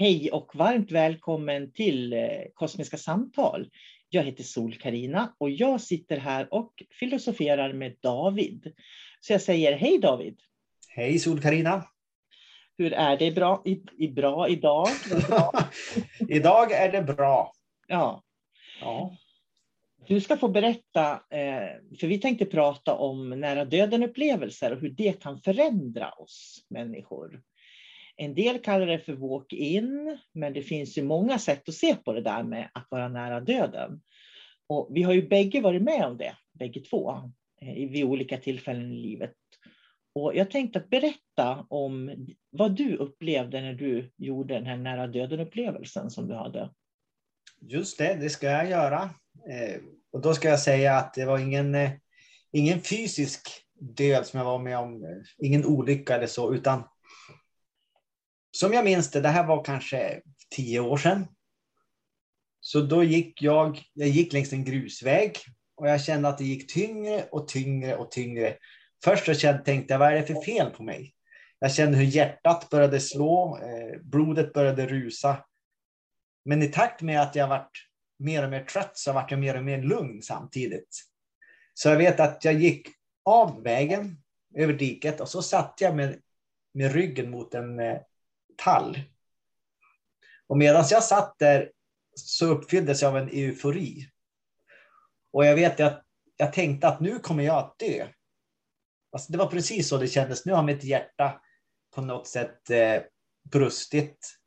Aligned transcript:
Hej 0.00 0.30
och 0.30 0.56
varmt 0.56 0.90
välkommen 0.90 1.72
till 1.72 2.12
eh, 2.12 2.20
Kosmiska 2.54 2.96
samtal. 2.96 3.70
Jag 4.08 4.22
heter 4.22 4.42
sol 4.42 4.74
karina 4.74 5.34
och 5.38 5.50
jag 5.50 5.80
sitter 5.80 6.16
här 6.16 6.54
och 6.54 6.82
filosoferar 7.00 7.72
med 7.72 7.96
David. 8.00 8.72
Så 9.20 9.32
jag 9.32 9.42
säger 9.42 9.76
hej 9.76 9.98
David. 9.98 10.40
Hej 10.88 11.18
sol 11.18 11.40
karina 11.40 11.84
Hur 12.76 12.92
är 12.92 13.16
det 13.16 13.32
bra, 13.32 13.62
i, 13.64 13.82
i 13.98 14.08
bra 14.08 14.48
idag? 14.48 14.88
Idag 16.28 16.72
är 16.72 16.92
det 16.92 17.02
bra. 17.02 17.52
Ja. 17.88 18.22
ja. 18.80 19.16
Du 20.06 20.20
ska 20.20 20.36
få 20.36 20.48
berätta, 20.48 21.12
eh, 21.12 21.96
för 22.00 22.06
vi 22.06 22.18
tänkte 22.18 22.44
prata 22.44 22.94
om 22.94 23.30
nära 23.30 23.64
döden-upplevelser 23.64 24.72
och 24.72 24.80
hur 24.80 24.90
det 24.90 25.22
kan 25.22 25.40
förändra 25.40 26.10
oss 26.10 26.66
människor. 26.68 27.42
En 28.20 28.34
del 28.34 28.58
kallar 28.58 28.86
det 28.86 28.98
för 28.98 29.12
walk-in, 29.12 30.18
men 30.32 30.52
det 30.52 30.62
finns 30.62 30.98
ju 30.98 31.02
många 31.02 31.38
sätt 31.38 31.68
att 31.68 31.74
se 31.74 31.94
på 31.94 32.12
det 32.12 32.20
där 32.20 32.42
med 32.42 32.70
att 32.74 32.86
vara 32.90 33.08
nära 33.08 33.40
döden. 33.40 34.00
Och 34.66 34.88
vi 34.90 35.02
har 35.02 35.12
ju 35.12 35.28
bägge 35.28 35.60
varit 35.60 35.82
med 35.82 36.04
om 36.04 36.16
det, 36.16 36.36
bägge 36.52 36.80
två, 36.80 37.10
eh, 37.60 37.90
vid 37.90 38.04
olika 38.04 38.36
tillfällen 38.36 38.92
i 38.92 38.96
livet. 38.96 39.34
Och 40.14 40.36
jag 40.36 40.50
tänkte 40.50 40.78
att 40.78 40.90
berätta 40.90 41.66
om 41.68 42.26
vad 42.50 42.76
du 42.76 42.96
upplevde 42.96 43.60
när 43.60 43.74
du 43.74 44.12
gjorde 44.16 44.54
den 44.54 44.66
här 44.66 44.76
nära 44.76 45.06
döden-upplevelsen 45.06 46.10
som 46.10 46.28
du 46.28 46.34
hade. 46.34 46.70
Just 47.60 47.98
det, 47.98 48.14
det 48.20 48.30
ska 48.30 48.46
jag 48.46 48.70
göra. 48.70 49.02
Eh, 49.50 49.80
och 50.12 50.20
då 50.20 50.34
ska 50.34 50.48
jag 50.48 50.60
säga 50.60 50.94
att 50.94 51.14
det 51.14 51.24
var 51.24 51.38
ingen, 51.38 51.74
eh, 51.74 51.90
ingen 52.52 52.80
fysisk 52.80 53.48
död 53.80 54.26
som 54.26 54.38
jag 54.38 54.44
var 54.46 54.58
med 54.58 54.78
om, 54.78 55.22
ingen 55.38 55.64
olycka 55.64 56.16
eller 56.16 56.26
så, 56.26 56.54
utan 56.54 56.84
som 58.60 58.72
jag 58.72 58.84
minns 58.84 59.10
det, 59.10 59.20
det 59.20 59.28
här 59.28 59.46
var 59.46 59.64
kanske 59.64 60.20
tio 60.50 60.80
år 60.80 60.96
sedan. 60.96 61.26
Så 62.60 62.80
då 62.80 63.04
gick 63.04 63.42
jag, 63.42 63.82
jag 63.92 64.08
gick 64.08 64.32
längs 64.32 64.52
en 64.52 64.64
grusväg 64.64 65.36
och 65.76 65.88
jag 65.88 66.02
kände 66.02 66.28
att 66.28 66.38
det 66.38 66.44
gick 66.44 66.72
tyngre 66.72 67.24
och 67.30 67.48
tyngre 67.48 67.96
och 67.96 68.10
tyngre. 68.10 68.56
Först 69.04 69.24
så 69.24 69.34
kände, 69.34 69.64
tänkte 69.64 69.94
jag, 69.94 69.98
vad 69.98 70.08
är 70.08 70.14
det 70.14 70.26
för 70.26 70.40
fel 70.40 70.70
på 70.70 70.82
mig? 70.82 71.14
Jag 71.58 71.72
kände 71.72 71.98
hur 71.98 72.04
hjärtat 72.04 72.70
började 72.70 73.00
slå, 73.00 73.58
eh, 73.58 74.00
blodet 74.02 74.52
började 74.52 74.86
rusa. 74.86 75.44
Men 76.44 76.62
i 76.62 76.68
takt 76.68 77.02
med 77.02 77.20
att 77.22 77.34
jag 77.34 77.48
vart 77.48 77.88
mer 78.18 78.44
och 78.44 78.50
mer 78.50 78.64
trött 78.64 78.98
så 78.98 79.12
vart 79.12 79.30
jag 79.30 79.40
mer 79.40 79.56
och 79.56 79.64
mer 79.64 79.82
lugn 79.82 80.22
samtidigt. 80.22 81.00
Så 81.74 81.88
jag 81.88 81.96
vet 81.96 82.20
att 82.20 82.44
jag 82.44 82.54
gick 82.54 82.88
av 83.24 83.62
vägen 83.62 84.22
över 84.54 84.72
diket 84.72 85.20
och 85.20 85.28
så 85.28 85.42
satt 85.42 85.74
jag 85.80 85.96
med, 85.96 86.20
med 86.74 86.92
ryggen 86.92 87.30
mot 87.30 87.54
en 87.54 87.80
eh, 87.80 87.98
tall. 88.58 88.98
Och 90.46 90.58
medan 90.58 90.84
jag 90.90 91.04
satt 91.04 91.38
där 91.38 91.72
så 92.14 92.46
uppfylldes 92.46 93.02
jag 93.02 93.08
av 93.08 93.16
en 93.16 93.28
eufori. 93.28 94.08
Och 95.32 95.46
jag 95.46 95.54
vet 95.54 95.80
att 95.80 96.04
jag 96.36 96.52
tänkte 96.52 96.88
att 96.88 97.00
nu 97.00 97.18
kommer 97.18 97.44
jag 97.44 97.58
att 97.58 97.78
dö. 97.78 98.08
Alltså 99.12 99.32
det 99.32 99.38
var 99.38 99.46
precis 99.46 99.88
så 99.88 99.96
det 99.96 100.08
kändes. 100.08 100.46
Nu 100.46 100.52
har 100.52 100.62
mitt 100.62 100.84
hjärta 100.84 101.40
på 101.94 102.00
något 102.00 102.26
sätt 102.26 102.70
eh, 102.70 103.02
brustit. 103.52 104.38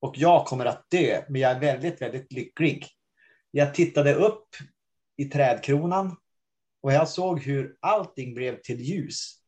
Och 0.00 0.18
jag 0.18 0.46
kommer 0.46 0.64
att 0.64 0.90
dö, 0.90 1.24
men 1.28 1.40
jag 1.40 1.50
är 1.50 1.60
väldigt, 1.60 2.02
väldigt 2.02 2.32
lycklig. 2.32 2.86
Jag 3.50 3.74
tittade 3.74 4.14
upp 4.14 4.48
i 5.16 5.24
trädkronan 5.24 6.16
och 6.80 6.92
jag 6.92 7.08
såg 7.08 7.40
hur 7.40 7.76
allting 7.80 8.34
blev 8.34 8.60
till 8.60 8.80
ljus. 8.80 9.43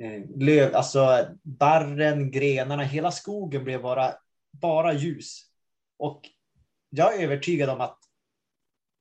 Eh, 0.00 0.22
löv, 0.36 0.76
alltså 0.76 1.28
barren, 1.42 2.30
grenarna, 2.30 2.82
hela 2.82 3.10
skogen 3.10 3.64
blev 3.64 3.82
bara, 3.82 4.14
bara 4.50 4.92
ljus. 4.92 5.42
Och 5.98 6.22
jag 6.90 7.16
är 7.16 7.24
övertygad 7.24 7.70
om 7.70 7.80
att 7.80 7.98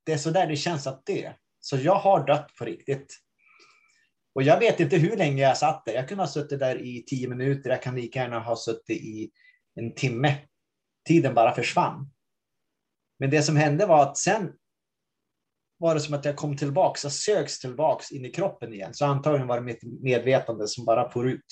det 0.06 0.14
är 0.14 0.18
så 0.18 0.30
där 0.30 0.48
det 0.48 0.56
känns 0.56 0.88
att 0.88 1.06
dö. 1.06 1.34
Så 1.60 1.78
jag 1.78 1.96
har 1.96 2.28
dött 2.28 2.56
på 2.58 2.66
riktigt. 2.66 3.18
Och 4.36 4.44
jag 4.44 4.60
vet 4.60 4.80
inte 4.80 4.98
hur 4.98 5.18
länge 5.18 5.42
jag 5.44 5.58
satt 5.58 5.86
där. 5.86 5.94
Jag 5.94 6.08
kunde 6.08 6.24
ha 6.24 6.28
suttit 6.28 6.60
där 6.60 6.82
i 6.82 7.04
tio 7.08 7.28
minuter. 7.28 7.70
Jag 7.70 7.82
kan 7.82 7.96
lika 7.96 8.20
gärna 8.20 8.40
ha 8.40 8.56
suttit 8.56 9.02
i 9.02 9.32
en 9.76 9.96
timme. 9.96 10.38
Tiden 11.08 11.34
bara 11.34 11.56
försvann. 11.56 12.12
Men 13.20 13.30
det 13.30 13.44
som 13.44 13.56
hände 13.56 13.86
var 13.86 14.04
att 14.04 14.18
sen 14.18 14.54
var 15.82 15.96
det 15.96 16.02
som 16.02 16.14
att 16.14 16.26
jag 16.26 16.36
kom 16.36 16.58
tillbaks, 16.58 17.04
jag 17.04 17.14
söks 17.14 17.60
tillbaks 17.60 18.12
in 18.12 18.26
i 18.26 18.32
kroppen 18.32 18.74
igen. 18.74 18.94
Så 18.94 19.06
antagligen 19.06 19.48
var 19.48 19.56
det 19.56 19.66
mitt 19.66 19.84
medvetande 19.84 20.68
som 20.68 20.86
bara 20.86 21.12
for 21.12 21.28
ut. 21.28 21.46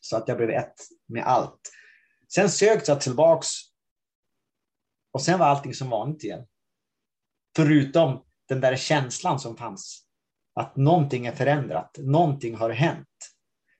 Så 0.00 0.16
att 0.16 0.28
jag 0.28 0.36
blev 0.36 0.50
ett 0.50 0.74
med 1.06 1.24
allt. 1.24 1.60
Sen 2.34 2.50
sögs 2.50 2.88
jag 2.88 3.00
tillbaks 3.00 3.48
och 5.12 5.22
sen 5.22 5.38
var 5.38 5.46
allting 5.46 5.74
som 5.74 5.90
vanligt 5.90 6.24
igen. 6.24 6.46
Förutom 7.56 8.24
den 8.48 8.60
där 8.60 8.76
känslan 8.76 9.40
som 9.40 9.56
fanns. 9.56 10.06
Att 10.54 10.76
någonting 10.76 11.26
är 11.26 11.32
förändrat, 11.32 11.98
någonting 11.98 12.54
har 12.54 12.70
hänt. 12.70 13.08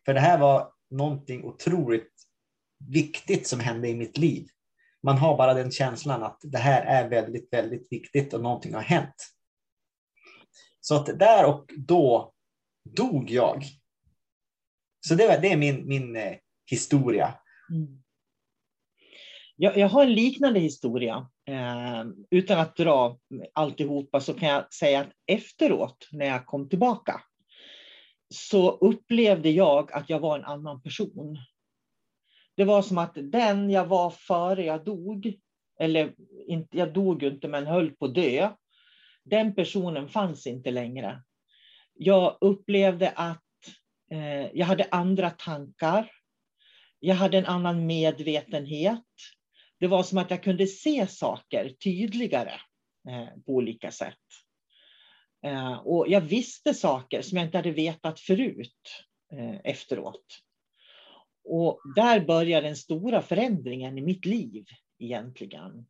För 0.05 0.14
det 0.14 0.20
här 0.20 0.38
var 0.38 0.73
någonting 0.90 1.44
otroligt 1.44 2.12
viktigt 2.88 3.47
som 3.47 3.61
hände 3.61 3.88
i 3.88 3.94
mitt 3.94 4.19
liv. 4.19 4.49
Man 5.02 5.19
har 5.19 5.37
bara 5.37 5.55
den 5.55 5.70
känslan 5.70 6.23
att 6.23 6.38
det 6.43 6.58
här 6.58 6.82
är 6.82 7.08
väldigt, 7.08 7.52
väldigt 7.52 7.93
viktigt 7.93 8.35
och 8.35 8.43
någonting 8.43 8.75
har 8.75 8.82
hänt. 8.82 9.33
Så 10.86 10.94
att 10.94 11.19
där 11.19 11.46
och 11.46 11.70
då 11.76 12.32
dog 12.96 13.31
jag. 13.31 13.64
Så 15.06 15.14
det, 15.14 15.38
det 15.42 15.52
är 15.52 15.56
min, 15.56 15.88
min 15.88 16.16
eh, 16.16 16.34
historia. 16.70 17.34
Mm. 17.70 18.02
Jag, 19.56 19.76
jag, 19.76 19.88
har 19.88 20.02
en 20.02 20.14
liknande 20.14 20.60
historia. 20.60 21.28
Eh, 21.48 22.04
utan 22.31 22.60
att 22.60 22.76
dra 22.76 23.19
alltihopa 23.52 24.20
så 24.20 24.34
kan 24.34 24.48
jag 24.48 24.75
säga 24.75 25.00
att 25.00 25.10
efteråt, 25.26 26.08
när 26.12 26.26
jag 26.26 26.46
kom 26.46 26.69
tillbaka, 26.69 27.20
så 28.34 28.70
upplevde 28.70 29.50
jag 29.50 29.92
att 29.92 30.10
jag 30.10 30.20
var 30.20 30.38
en 30.38 30.44
annan 30.44 30.82
person. 30.82 31.38
Det 32.56 32.64
var 32.64 32.82
som 32.82 32.98
att 32.98 33.14
den 33.14 33.70
jag 33.70 33.87
var 33.87 34.10
före 34.10 34.64
jag 34.64 34.84
dog, 34.84 35.34
eller 35.80 36.14
inte, 36.46 36.78
jag 36.78 36.92
dog 36.92 37.22
inte 37.22 37.48
men 37.48 37.66
höll 37.66 37.90
på 37.90 38.04
att 38.04 38.14
dö, 38.14 38.50
den 39.25 39.55
personen 39.55 40.09
fanns 40.09 40.47
inte 40.47 40.71
längre. 40.71 41.23
Jag 41.94 42.38
upplevde 42.41 43.11
att 43.11 43.43
eh, 44.11 44.47
jag 44.55 44.67
hade 44.67 44.88
andra 44.91 45.31
tankar. 45.31 46.11
Jag 47.00 47.15
hade 47.15 47.38
en 47.38 47.47
annan 47.47 47.87
medvetenhet. 47.87 49.05
Det 49.81 49.87
var 49.87 50.03
som 50.03 50.19
att 50.19 50.31
jag 50.31 50.43
kunde 50.43 50.67
se 50.67 51.06
saker 51.06 51.69
tydligare 51.69 52.55
eh, 53.09 53.43
på 53.47 53.53
olika 53.53 53.91
sätt. 53.91 54.19
Eh, 55.44 55.75
och 55.75 56.09
jag 56.09 56.21
visste 56.21 56.75
saker 56.75 57.23
som 57.23 57.38
jag 57.38 57.47
inte 57.47 57.59
hade 57.59 57.71
vetat 57.71 58.21
förut 58.21 59.05
eh, 59.32 59.56
efteråt. 59.65 60.41
Och 61.44 61.81
där 61.97 62.21
började 62.21 62.67
den 62.67 62.76
stora 62.76 63.23
förändringen 63.23 63.99
i 63.99 64.03
mitt 64.03 64.25
liv 64.25 64.65
egentligen. 64.99 65.87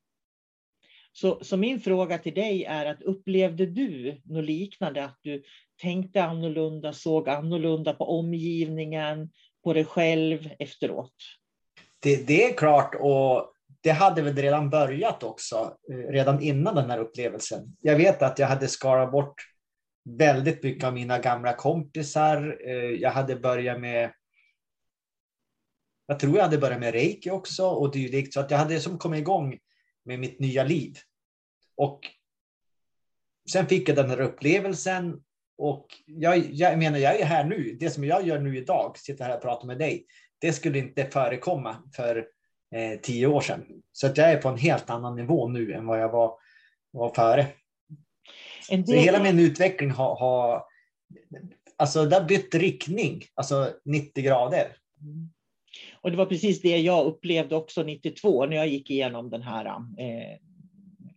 Så, 1.16 1.44
så 1.44 1.56
min 1.56 1.80
fråga 1.80 2.18
till 2.18 2.34
dig 2.34 2.64
är 2.64 2.86
att 2.86 3.02
upplevde 3.02 3.66
du 3.66 4.20
något 4.24 4.44
liknande, 4.44 5.04
att 5.04 5.18
du 5.22 5.42
tänkte 5.82 6.24
annorlunda, 6.24 6.92
såg 6.92 7.28
annorlunda 7.28 7.94
på 7.94 8.18
omgivningen, 8.18 9.30
på 9.64 9.72
dig 9.72 9.84
själv 9.84 10.50
efteråt? 10.58 11.14
Det, 12.02 12.26
det 12.26 12.44
är 12.44 12.56
klart 12.56 12.94
och 13.00 13.52
det 13.80 13.90
hade 13.90 14.22
väl 14.22 14.36
redan 14.36 14.70
börjat 14.70 15.22
också, 15.22 15.76
eh, 15.90 16.12
redan 16.12 16.42
innan 16.42 16.74
den 16.74 16.90
här 16.90 16.98
upplevelsen. 16.98 17.76
Jag 17.80 17.96
vet 17.96 18.22
att 18.22 18.38
jag 18.38 18.46
hade 18.46 18.68
skalat 18.68 19.12
bort 19.12 19.34
väldigt 20.18 20.62
mycket 20.62 20.84
av 20.84 20.94
mina 20.94 21.18
gamla 21.18 21.52
kompisar. 21.52 22.58
Eh, 22.66 22.74
jag 22.74 23.10
hade 23.10 23.36
börjat 23.36 23.80
med 23.80 24.12
jag 26.06 26.18
tror 26.18 26.36
jag 26.36 26.42
hade 26.42 26.58
börjat 26.58 26.80
med 26.80 26.92
reiki 26.92 27.30
också 27.30 27.66
och 27.66 27.92
dylikt, 27.92 28.32
så 28.34 28.40
att 28.40 28.50
jag 28.50 28.58
hade 28.58 28.80
som 28.80 28.98
kommit 28.98 29.20
igång 29.20 29.58
med 30.04 30.18
mitt 30.18 30.40
nya 30.40 30.64
liv. 30.64 30.96
Och 31.76 32.00
sen 33.50 33.66
fick 33.66 33.88
jag 33.88 33.96
den 33.96 34.10
här 34.10 34.20
upplevelsen 34.20 35.22
och 35.58 35.86
jag, 36.06 36.38
jag 36.38 36.78
menar, 36.78 36.98
jag 36.98 37.20
är 37.20 37.24
här 37.24 37.44
nu. 37.44 37.76
Det 37.80 37.90
som 37.90 38.04
jag 38.04 38.26
gör 38.26 38.38
nu 38.38 38.58
idag, 38.58 38.98
sitter 38.98 39.24
här 39.24 39.36
och 39.36 39.42
pratar 39.42 39.66
med 39.66 39.78
dig, 39.78 40.06
det 40.38 40.52
skulle 40.52 40.78
inte 40.78 41.04
förekomma 41.04 41.76
för 41.96 42.16
eh, 42.74 43.00
tio 43.00 43.26
år 43.26 43.40
sedan. 43.40 43.66
Så 43.92 44.06
att 44.06 44.16
jag 44.16 44.32
är 44.32 44.36
på 44.42 44.48
en 44.48 44.58
helt 44.58 44.90
annan 44.90 45.16
nivå 45.16 45.48
nu 45.48 45.72
än 45.72 45.86
vad 45.86 46.00
jag 46.00 46.08
var, 46.08 46.38
var 46.90 47.14
före. 47.14 47.46
Del... 48.68 48.86
Så 48.86 48.92
hela 48.92 49.22
min 49.22 49.38
utveckling 49.38 49.90
har, 49.90 50.16
har 50.16 50.64
alltså 51.76 52.04
det 52.04 52.16
har 52.16 52.24
bytt 52.24 52.54
riktning, 52.54 53.24
alltså 53.34 53.72
90 53.84 54.24
grader. 54.24 54.76
Mm. 55.00 55.30
Och 56.04 56.10
det 56.10 56.16
var 56.16 56.26
precis 56.26 56.62
det 56.62 56.78
jag 56.78 57.06
upplevde 57.06 57.56
också 57.56 57.82
92 57.82 58.46
när 58.46 58.56
jag 58.56 58.68
gick 58.68 58.90
igenom 58.90 59.30
den 59.30 59.42
här 59.42 59.66
eh, 59.66 60.38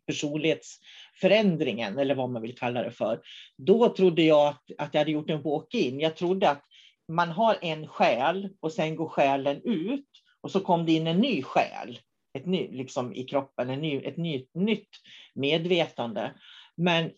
personlighetsförändringen, 0.05 1.97
eller 1.97 2.15
vad 2.15 2.29
man 2.29 2.41
vill 2.41 2.57
kalla 2.57 2.83
det 2.83 2.91
för. 2.91 3.21
Då 3.57 3.89
trodde 3.89 4.21
jag 4.23 4.47
att, 4.47 4.63
att 4.77 4.93
jag 4.93 5.01
hade 5.01 5.11
gjort 5.11 5.29
en 5.29 5.41
walk-in. 5.41 5.99
Jag 5.99 6.15
trodde 6.15 6.49
att 6.49 6.63
man 7.07 7.29
har 7.29 7.57
en 7.61 7.87
själ 7.87 8.49
och 8.59 8.71
sen 8.71 8.95
går 8.95 9.07
själen 9.07 9.61
ut 9.63 10.09
och 10.41 10.51
så 10.51 10.59
kom 10.59 10.85
det 10.85 10.91
in 10.91 11.07
en 11.07 11.17
ny 11.17 11.43
själ 11.43 11.99
ett 12.37 12.45
ny, 12.45 12.67
liksom 12.71 13.15
i 13.15 13.23
kroppen, 13.23 13.69
en 13.69 13.81
ny, 13.81 13.97
ett 13.97 14.17
ny, 14.17 14.45
nytt 14.53 14.89
medvetande. 15.33 16.33
Men 16.75 17.11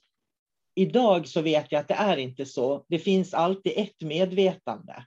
idag 0.76 1.28
så 1.28 1.42
vet 1.42 1.72
jag 1.72 1.80
att 1.80 1.88
det 1.88 1.94
är 1.94 2.18
inte 2.18 2.46
så. 2.46 2.86
Det 2.88 3.00
finns 3.00 3.34
alltid 3.34 3.74
ett 3.76 4.02
medvetande. 4.02 5.06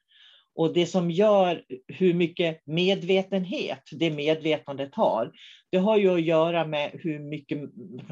Och 0.54 0.74
det 0.74 0.86
som 0.86 1.10
gör 1.10 1.64
hur 1.86 2.14
mycket 2.14 2.66
medvetenhet 2.66 3.82
det 3.92 4.10
medvetandet 4.10 4.94
har, 4.94 5.32
det 5.70 5.78
har 5.78 5.96
ju 5.96 6.14
att 6.14 6.22
göra 6.22 6.66
med 6.66 6.90
hur 6.94 7.18
mycket 7.18 7.58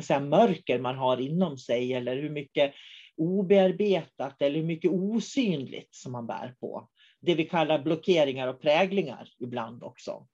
säga, 0.02 0.20
mörker 0.20 0.78
man 0.78 0.96
har 0.96 1.20
inom 1.20 1.58
sig 1.58 1.92
eller 1.92 2.16
hur 2.16 2.31
mycket 2.31 2.75
obearbetat 3.16 4.42
eller 4.42 4.56
hur 4.56 4.66
mycket 4.66 4.90
osynligt 4.90 5.94
som 5.94 6.12
man 6.12 6.26
bär 6.26 6.54
på. 6.60 6.88
Det 7.20 7.34
vi 7.34 7.44
kallar 7.44 7.82
blockeringar 7.82 8.48
och 8.48 8.62
präglingar 8.62 9.28
ibland 9.40 9.82
också. 9.82 10.26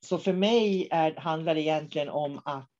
Så 0.00 0.18
för 0.18 0.32
mig 0.32 0.88
är, 0.90 1.14
handlar 1.14 1.54
det 1.54 1.60
egentligen 1.60 2.08
om 2.08 2.40
att 2.44 2.70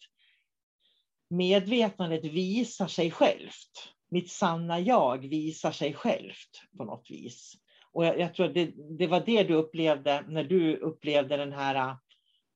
medvetandet 1.31 2.25
visar 2.25 2.87
sig 2.87 3.11
självt. 3.11 3.95
Mitt 4.11 4.31
sanna 4.31 4.81
jag 4.81 5.29
visar 5.29 5.73
sig 5.73 5.95
självt 5.95 6.63
på 6.77 6.85
något 6.85 7.11
vis. 7.11 7.55
Och 7.93 8.05
jag, 8.05 8.19
jag 8.21 8.35
tror 8.35 8.49
det, 8.49 8.73
det 8.99 9.07
var 9.07 9.23
det 9.27 9.43
du 9.43 9.55
upplevde 9.55 10.25
när 10.29 10.45
du 10.45 10.77
upplevde 10.77 11.37
den 11.37 11.53
här 11.53 11.97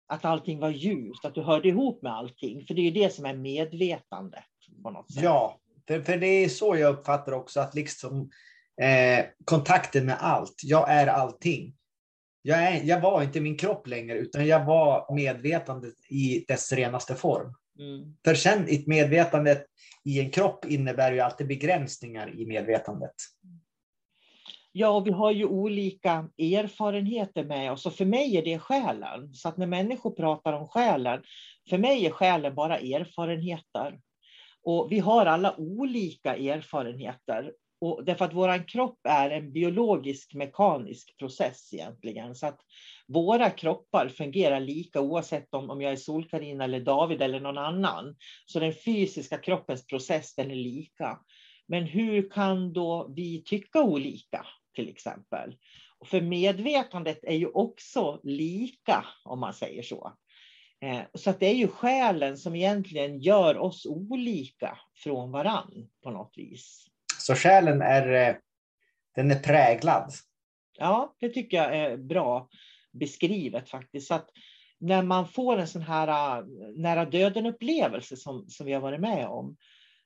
att 0.07 0.25
allting 0.25 0.61
var 0.61 0.71
ljust, 0.71 1.25
att 1.25 1.35
du 1.35 1.43
hörde 1.43 1.69
ihop 1.69 2.03
med 2.03 2.13
allting. 2.13 2.67
För 2.67 2.75
det 2.75 2.81
är 2.81 2.85
ju 2.85 2.91
det 2.91 3.15
som 3.15 3.25
är 3.25 3.35
medvetandet. 3.35 4.45
På 4.83 4.91
något 4.91 5.13
sätt. 5.13 5.23
Ja, 5.23 5.61
för, 5.89 6.01
för 6.01 6.17
det 6.17 6.27
är 6.27 6.49
så 6.49 6.77
jag 6.77 6.95
uppfattar 6.95 7.33
också 7.33 7.61
att 7.61 7.75
liksom 7.75 8.31
eh, 8.83 9.25
kontakten 9.45 10.07
med 10.07 10.17
allt. 10.21 10.55
Jag 10.63 10.91
är 10.91 11.07
allting. 11.07 11.75
Jag, 12.43 12.63
är, 12.63 12.85
jag 12.85 13.01
var 13.01 13.23
inte 13.23 13.41
min 13.41 13.57
kropp 13.57 13.87
längre, 13.87 14.19
utan 14.19 14.47
jag 14.47 14.65
var 14.65 15.15
medvetandet 15.15 15.95
i 16.11 16.45
dess 16.49 16.73
renaste 16.73 17.15
form. 17.15 17.55
Mm. 17.79 18.17
För 18.25 18.35
sen, 18.35 18.65
ett 18.69 18.87
medvetande 18.87 19.65
i 20.05 20.21
en 20.21 20.31
kropp 20.31 20.65
innebär 20.65 21.13
ju 21.13 21.21
alltid 21.21 21.47
begränsningar 21.47 22.41
i 22.41 22.47
medvetandet. 22.47 23.15
Ja, 24.77 24.89
och 24.89 25.07
vi 25.07 25.11
har 25.11 25.33
ju 25.33 25.45
olika 25.45 26.31
erfarenheter 26.39 27.45
med 27.45 27.73
oss 27.73 27.87
och 27.87 27.95
för 27.95 28.05
mig 28.05 28.37
är 28.37 28.45
det 28.45 28.59
själen. 28.59 29.35
Så 29.35 29.49
att 29.49 29.57
när 29.57 29.67
människor 29.67 30.11
pratar 30.11 30.53
om 30.53 30.69
själen, 30.69 31.23
för 31.71 31.79
mig 31.79 32.07
är 32.07 32.11
själen 32.11 32.55
bara 32.55 32.79
erfarenheter. 32.79 34.01
Och 34.63 34.89
vi 34.91 34.99
har 34.99 35.27
alla 35.27 35.57
olika 35.57 36.37
erfarenheter. 36.37 37.53
Och 37.81 38.05
därför 38.05 38.25
att 38.25 38.35
vår 38.35 38.69
kropp 38.69 38.99
är 39.09 39.31
en 39.31 39.53
biologisk 39.53 40.35
mekanisk 40.35 41.19
process 41.19 41.73
egentligen. 41.73 42.35
Så 42.35 42.47
att 42.47 42.61
våra 43.09 43.51
kroppar 43.51 44.09
fungerar 44.09 44.61
lika 44.61 45.01
oavsett 45.01 45.55
om, 45.55 45.71
om 45.71 45.81
jag 45.81 45.93
är 45.93 45.97
Solkarina 45.97 46.65
eller 46.65 46.81
David 46.81 47.23
eller 47.23 47.41
någon 47.41 47.59
annan. 47.59 48.17
Så 48.47 48.61
den 48.61 48.75
fysiska 48.85 49.39
kroppens 49.39 49.87
process 49.87 50.35
den 50.35 50.51
är 50.51 50.55
lika. 50.55 51.19
Men 51.69 51.85
hur 51.85 52.31
kan 52.31 52.73
då 52.73 53.13
vi 53.17 53.43
tycka 53.45 53.83
olika? 53.83 54.47
Till 54.75 54.89
exempel. 54.89 55.57
För 56.05 56.21
medvetandet 56.21 57.25
är 57.25 57.37
ju 57.37 57.47
också 57.47 58.21
lika, 58.23 59.05
om 59.25 59.41
man 59.41 59.55
säger 59.55 59.83
så. 59.83 60.13
Eh, 60.81 61.03
så 61.15 61.31
att 61.31 61.41
det 61.41 61.47
är 61.47 61.55
ju 61.55 61.69
själen 61.69 62.37
som 62.39 62.57
egentligen 62.57 63.19
gör 63.19 63.59
oss 63.59 63.87
olika 63.87 64.79
från 64.95 65.31
varann 65.31 65.89
på 66.03 66.11
något 66.11 66.33
vis. 66.37 66.87
Så 67.19 67.35
själen 67.35 67.83
är, 67.83 68.29
eh, 68.29 68.37
den 69.15 69.31
är 69.31 69.39
präglad? 69.39 70.13
Ja, 70.79 71.15
det 71.21 71.29
tycker 71.29 71.57
jag 71.57 71.77
är 71.77 71.97
bra 71.97 72.49
beskrivet 72.93 73.71
faktiskt. 73.71 74.09
Så 74.09 74.15
att 74.15 74.31
när 74.79 75.03
man 75.03 75.29
får 75.29 75.59
en 75.59 75.69
sån 75.69 75.83
här 75.83 76.39
äh, 76.39 76.45
nära 76.77 77.05
döden 77.05 77.47
upplevelse 77.47 78.17
som, 78.17 78.49
som 78.49 78.67
vi 78.67 78.73
har 78.73 78.81
varit 78.81 79.01
med 79.01 79.27
om, 79.27 79.57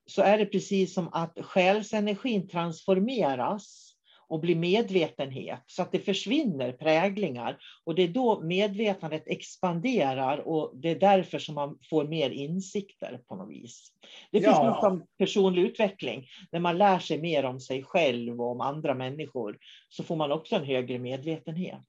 så 0.06 0.22
är 0.22 0.38
det 0.38 0.46
precis 0.46 0.94
som 0.94 1.08
att 1.12 1.38
själsenergin 1.40 2.48
transformeras 2.48 3.87
och 4.28 4.40
blir 4.40 4.56
medvetenhet 4.56 5.62
så 5.66 5.82
att 5.82 5.92
det 5.92 5.98
försvinner 5.98 6.72
präglingar. 6.72 7.58
Och 7.84 7.94
det 7.94 8.02
är 8.02 8.08
då 8.08 8.40
medvetandet 8.40 9.22
expanderar 9.26 10.38
och 10.38 10.72
det 10.76 10.90
är 10.90 10.98
därför 10.98 11.38
som 11.38 11.54
man 11.54 11.78
får 11.90 12.04
mer 12.04 12.30
insikter 12.30 13.20
på 13.28 13.36
något 13.36 13.50
vis. 13.50 13.92
Det 14.30 14.40
finns 14.40 14.56
ja. 14.56 14.78
som 14.80 15.06
personlig 15.18 15.62
utveckling. 15.62 16.26
När 16.52 16.60
man 16.60 16.78
lär 16.78 16.98
sig 16.98 17.20
mer 17.20 17.44
om 17.44 17.60
sig 17.60 17.82
själv 17.82 18.40
och 18.40 18.50
om 18.50 18.60
andra 18.60 18.94
människor 18.94 19.58
så 19.88 20.02
får 20.02 20.16
man 20.16 20.32
också 20.32 20.56
en 20.56 20.64
högre 20.64 20.98
medvetenhet. 20.98 21.82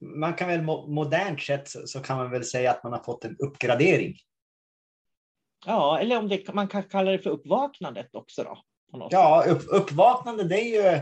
Man 0.00 0.34
kan 0.34 0.48
väl 0.48 0.62
modernt 0.62 1.42
sett 1.42 1.68
så 1.68 2.00
kan 2.00 2.16
man 2.16 2.30
väl 2.30 2.44
säga 2.44 2.70
att 2.70 2.84
man 2.84 2.92
har 2.92 3.02
fått 3.02 3.24
en 3.24 3.36
uppgradering. 3.38 4.16
Ja, 5.66 5.98
eller 5.98 6.18
om 6.18 6.28
det, 6.28 6.54
man 6.54 6.68
kan 6.68 6.82
kalla 6.82 7.10
det 7.10 7.18
för 7.18 7.30
uppvaknandet 7.30 8.14
också 8.14 8.42
då. 8.42 8.58
Ja, 9.10 9.44
upp, 9.48 9.62
uppvaknande 9.68 10.44
det 10.44 10.60
är 10.60 10.82
ju 10.82 11.00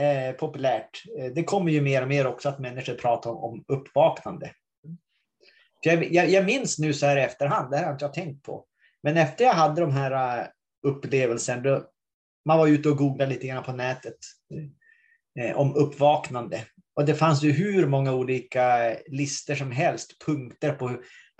eh, 0.00 0.32
populärt. 0.32 1.02
Eh, 1.18 1.32
det 1.32 1.44
kommer 1.44 1.72
ju 1.72 1.80
mer 1.80 2.02
och 2.02 2.08
mer 2.08 2.26
också 2.26 2.48
att 2.48 2.58
människor 2.58 2.94
pratar 2.94 3.44
om, 3.44 3.64
uppvaknande. 3.68 4.50
Jag, 5.82 6.12
jag, 6.12 6.28
jag, 6.28 6.44
minns 6.44 6.78
nu 6.78 6.92
så 6.92 7.06
här 7.06 7.16
i 7.16 7.20
efterhand, 7.20 7.70
det 7.70 7.76
här 7.76 7.84
har 7.84 7.92
inte 7.92 8.04
jag 8.04 8.14
tänkt 8.14 8.44
på. 8.44 8.64
Men 9.02 9.16
efter 9.16 9.44
jag 9.44 9.52
hade 9.52 9.80
de 9.80 9.90
här 9.90 10.40
eh, 10.40 10.46
upplevelsen, 10.86 11.62
då, 11.62 11.84
man 12.44 12.58
var 12.58 12.66
ute 12.66 12.88
och 12.88 12.96
googlade 12.96 13.30
lite 13.30 13.46
grann 13.46 13.64
på 13.64 13.72
nätet 13.72 14.16
eh, 15.40 15.56
om 15.56 15.74
uppvaknande. 15.74 16.64
Och 16.94 17.04
det 17.04 17.14
fanns 17.14 17.42
ju 17.42 17.52
hur 17.52 17.86
många 17.86 18.14
olika 18.14 18.96
listor 19.06 19.54
som 19.54 19.70
helst, 19.70 20.24
punkter 20.26 20.72
på, 20.72 20.88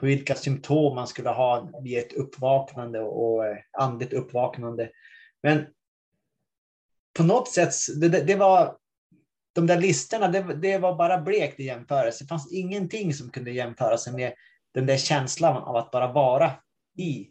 på 0.00 0.06
vilka 0.06 0.34
symptom 0.34 0.94
man 0.94 1.06
skulle 1.06 1.30
ha 1.30 1.70
vid 1.84 1.98
ett 1.98 2.12
uppvaknande 2.12 3.00
och, 3.00 3.46
eh, 3.46 3.56
andligt 3.78 4.12
uppvaknande. 4.12 4.90
Men 5.42 5.66
på 7.16 7.22
något 7.22 7.48
sätt, 7.48 7.72
det, 8.00 8.08
det 8.08 8.34
var 8.34 8.76
de 9.54 9.66
där 9.66 9.80
listorna, 9.80 10.28
det, 10.28 10.54
det, 10.54 10.78
var 10.78 10.94
bara 10.94 11.20
blekt 11.20 11.60
i 11.60 11.64
jämförelse. 11.64 12.24
Det 12.24 12.28
fanns 12.28 12.52
ingenting 12.52 13.14
som 13.14 13.30
kunde 13.30 13.50
jämföra 13.50 13.98
sig 13.98 14.12
med 14.12 14.32
den 14.74 14.86
där 14.86 14.96
känslan 14.96 15.56
av 15.56 15.76
att 15.76 15.90
bara 15.90 16.12
vara 16.12 16.52
i 16.98 17.28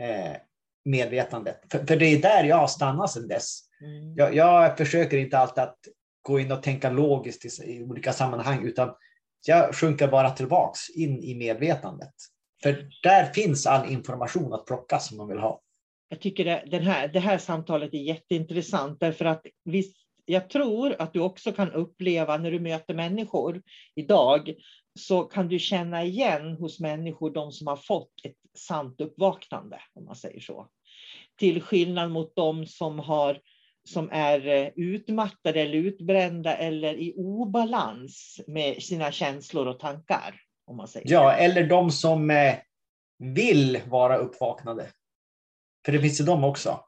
eh, 0.00 0.36
medvetandet. 0.84 1.60
För, 1.72 1.86
för, 1.86 1.96
det 1.96 2.06
är 2.06 2.22
där 2.22 2.44
jag 2.44 2.56
har 2.56 2.66
stannat 2.66 3.10
sedan 3.10 3.28
dess. 3.28 3.60
Mm. 3.80 4.14
Jag, 4.16 4.34
jag, 4.34 4.78
försöker 4.78 5.18
inte 5.18 5.38
alltid 5.38 5.62
att 5.62 5.78
gå 6.22 6.40
in 6.40 6.52
och 6.52 6.62
tänka 6.62 6.90
logiskt 6.90 7.44
i, 7.44 7.72
i, 7.72 7.82
olika 7.82 8.12
sammanhang, 8.12 8.64
utan 8.64 8.94
jag 9.46 9.74
sjunker 9.74 10.08
bara 10.08 10.30
tillbaks 10.30 10.90
in 10.90 11.22
i 11.22 11.34
medvetandet. 11.34 12.14
För 12.62 12.88
där 13.02 13.24
finns 13.24 13.66
all 13.66 13.90
information 13.90 14.52
att 14.52 14.66
plocka 14.66 14.98
som 14.98 15.16
man 15.16 15.28
vill 15.28 15.38
ha 15.38 15.60
jag 16.10 16.20
tycker 16.20 16.44
det, 16.44 16.64
den 16.66 16.82
här, 16.82 17.08
det 17.08 17.20
här 17.20 17.38
samtalet 17.38 17.94
är 17.94 17.98
jätteintressant 17.98 19.00
därför 19.00 19.24
att 19.24 19.46
visst, 19.64 19.96
jag 20.24 20.50
tror 20.50 20.96
att 20.98 21.12
du 21.12 21.20
också 21.20 21.52
kan 21.52 21.72
uppleva 21.72 22.36
när 22.36 22.50
du 22.50 22.60
möter 22.60 22.94
människor 22.94 23.62
idag 23.94 24.54
så 24.98 25.22
kan 25.22 25.48
du 25.48 25.58
känna 25.58 26.04
igen 26.04 26.56
hos 26.56 26.80
människor 26.80 27.30
de 27.30 27.52
som 27.52 27.66
har 27.66 27.76
fått 27.76 28.12
ett 28.24 28.36
sant 28.58 29.00
uppvaknande, 29.00 29.80
om 29.94 30.04
man 30.04 30.16
säger 30.16 30.40
så. 30.40 30.66
Till 31.38 31.62
skillnad 31.62 32.10
mot 32.10 32.36
de 32.36 32.66
som, 32.66 32.98
har, 32.98 33.40
som 33.88 34.10
är 34.12 34.46
eh, 34.46 34.68
utmattade 34.76 35.60
eller 35.60 35.78
utbrända 35.78 36.56
eller 36.56 36.94
i 36.94 37.14
obalans 37.16 38.40
med 38.46 38.82
sina 38.82 39.12
känslor 39.12 39.66
och 39.66 39.78
tankar. 39.78 40.40
Om 40.66 40.76
man 40.76 40.88
säger 40.88 41.12
ja, 41.12 41.32
så. 41.36 41.42
eller 41.42 41.66
de 41.66 41.90
som 41.90 42.30
eh, 42.30 42.54
vill 43.18 43.80
vara 43.86 44.16
uppvaknade. 44.16 44.86
För 45.84 45.92
det 45.92 46.00
finns 46.00 46.20
ju 46.20 46.24
de 46.24 46.44
också. 46.44 46.80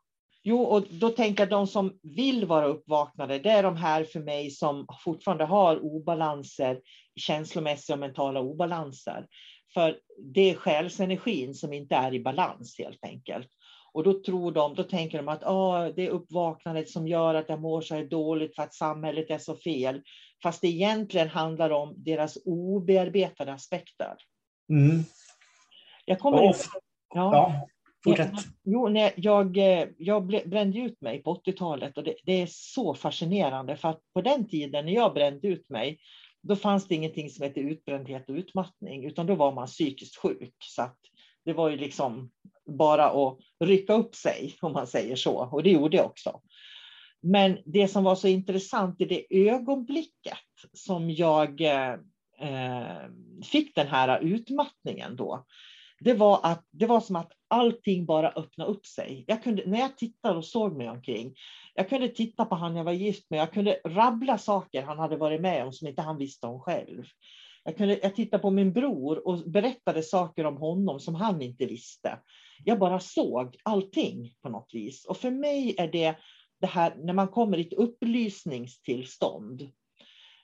Jo, 0.45 0.63
och 0.63 0.85
då 0.91 1.09
tänker 1.09 1.43
jag 1.43 1.51
de 1.51 1.67
som 1.67 1.99
vill 2.03 2.47
vara 2.47 2.67
uppvaknade, 2.67 3.39
det 3.39 3.51
är 3.51 3.63
de 3.63 3.77
här 3.77 4.05
för 4.05 4.21
mig 4.21 4.51
som 4.51 4.87
fortfarande 5.05 5.45
har 5.45 5.85
obalanser, 5.85 6.81
känslomässiga 7.17 7.95
och 7.95 8.01
mentala 8.01 8.41
obalanser. 8.41 9.27
För 9.75 9.99
det 10.35 10.51
är 10.51 10.55
själsenergin 10.55 11.55
som 11.55 11.73
inte 11.73 11.95
är 11.95 12.15
i 12.15 12.21
balans 12.21 12.79
helt 12.79 13.05
enkelt. 13.05 13.49
Och 13.93 14.05
då 14.05 14.23
tror 14.23 14.53
de, 14.53 14.75
då 14.75 14.83
tänker 14.83 15.19
de 15.19 15.29
att 15.29 15.43
oh, 15.43 15.87
det 15.97 16.07
är 16.07 16.11
uppvaknandet 16.11 16.91
som 16.91 17.09
gör 17.09 17.35
att 17.35 17.49
jag 17.49 17.61
mår 17.61 17.81
så 17.81 17.95
här 17.95 18.05
dåligt 18.05 18.57
för 18.57 18.63
att 18.63 18.75
samhället 18.75 19.31
är 19.31 19.39
så 19.39 19.57
fel. 19.57 20.03
Fast 20.43 20.61
det 20.61 20.69
egentligen 20.69 21.29
handlar 21.29 21.71
om 21.71 21.95
deras 21.97 22.39
obearbetade 22.45 23.53
aspekter. 23.53 24.17
Mm. 24.71 25.05
Jag 26.05 26.19
kommer 26.19 26.43
ja. 26.43 26.55
ja. 27.15 27.69
Fortsätt. 28.05 28.33
Jo, 28.65 28.89
nej, 28.89 29.15
jag, 29.17 29.57
eh, 29.57 29.89
jag 29.99 30.27
brände 30.27 30.79
ut 30.79 31.01
mig 31.01 31.23
på 31.23 31.35
80-talet 31.35 31.99
och 31.99 32.05
det, 32.05 32.15
det, 32.25 32.33
är 32.33 32.49
så 32.51 32.95
fascinerande 32.95 33.77
för 33.77 33.89
att 33.89 34.01
på 34.15 34.21
den 34.21 34.49
tiden 34.49 34.87
när 34.87 34.93
jag 34.93 35.15
brände 35.15 35.49
ut 35.49 35.69
mig, 35.69 35.99
då 36.43 36.57
fanns 36.57 36.89
det 36.89 36.95
ingenting 36.95 37.31
som 37.31 37.43
hette 37.43 37.61
utbrändhet 37.61 38.29
och 38.29 38.35
utmattning, 38.35 39.05
utan 39.05 39.27
då 39.27 39.35
var 39.35 39.53
man 39.53 39.67
psykiskt 39.67 40.17
sjuk. 40.17 40.55
Så 40.59 40.83
att 40.83 40.99
det 41.45 41.53
var 41.53 41.71
ju 41.71 41.77
liksom 41.77 42.31
bara 42.67 43.11
att 43.11 43.39
rycka 43.61 43.95
upp 43.95 44.15
sig, 44.15 44.55
om 44.61 44.73
man 44.73 44.87
säger 44.87 45.17
så, 45.17 45.49
och 45.53 45.63
det 45.63 45.71
gjorde 45.71 45.97
jag 45.97 46.07
också. 46.07 46.41
Men 47.21 47.59
det 47.65 47.89
som 47.89 48.05
var 48.05 48.15
så 48.15 48.29
intressant 48.29 49.01
i 49.01 49.05
det 49.05 49.49
ögonblicket 49.49 50.39
som 50.73 51.11
jag 51.11 51.61
eh, 51.61 51.93
eh 52.41 53.09
fick 53.45 53.75
den 53.75 53.87
här 53.87 54.21
utmattningen 54.21 55.17
då, 55.17 55.45
det 56.05 56.15
var, 56.15 56.41
att, 56.43 56.65
det 56.71 56.87
var 56.87 57.01
som 57.01 57.17
att 57.17 57.33
allting 57.49 58.07
bara 58.07 58.31
öppnade 58.31 58.71
upp 58.71 58.87
sig. 58.87 59.25
Jag 59.27 59.43
kunde, 59.43 59.63
när 59.67 59.79
jag 59.79 59.99
tittade 59.99 60.39
och 60.39 60.45
såg 60.45 60.77
mig 60.77 60.89
omkring, 60.89 61.35
jag 61.75 61.89
kunde 61.89 62.09
titta 62.09 62.45
på 62.45 62.55
han 62.55 62.77
jag 62.77 62.85
var 62.85 62.93
gift 62.93 63.31
med, 63.31 63.41
jag 63.41 63.53
kunde 63.53 63.81
rabbla 63.85 64.39
saker 64.39 64.83
han 64.83 64.99
hade 64.99 65.17
varit 65.17 65.41
med 65.41 65.67
om 65.67 65.73
som 65.73 65.89
inte 65.89 66.03
han 66.03 66.19
visste 66.19 66.47
om 66.47 66.61
själv. 66.61 67.05
Jag, 67.65 67.77
kunde, 67.77 67.99
jag 68.03 68.17
tittade 68.17 68.43
på 68.43 68.51
min 68.51 68.73
bror 68.73 69.27
och 69.29 69.39
berättade 69.39 70.03
saker 70.03 70.47
om 70.47 70.57
honom 70.57 71.01
som 71.01 71.15
han 71.15 71.43
inte 71.43 71.67
visste. 71.67 72.19
Jag 72.65 72.79
bara 72.79 73.01
såg 73.01 73.57
allting 73.63 74.35
på 74.43 74.49
något 74.49 74.71
vis. 74.73 75.05
Och 75.05 75.17
för 75.17 75.31
mig 75.31 75.75
är 75.79 75.89
det 75.89 76.17
det 76.61 76.67
här 76.67 76.95
när 76.99 77.13
man 77.13 77.29
kommer 77.29 77.59
i 77.59 77.61
ett 77.61 77.73
upplysningstillstånd. 77.73 79.63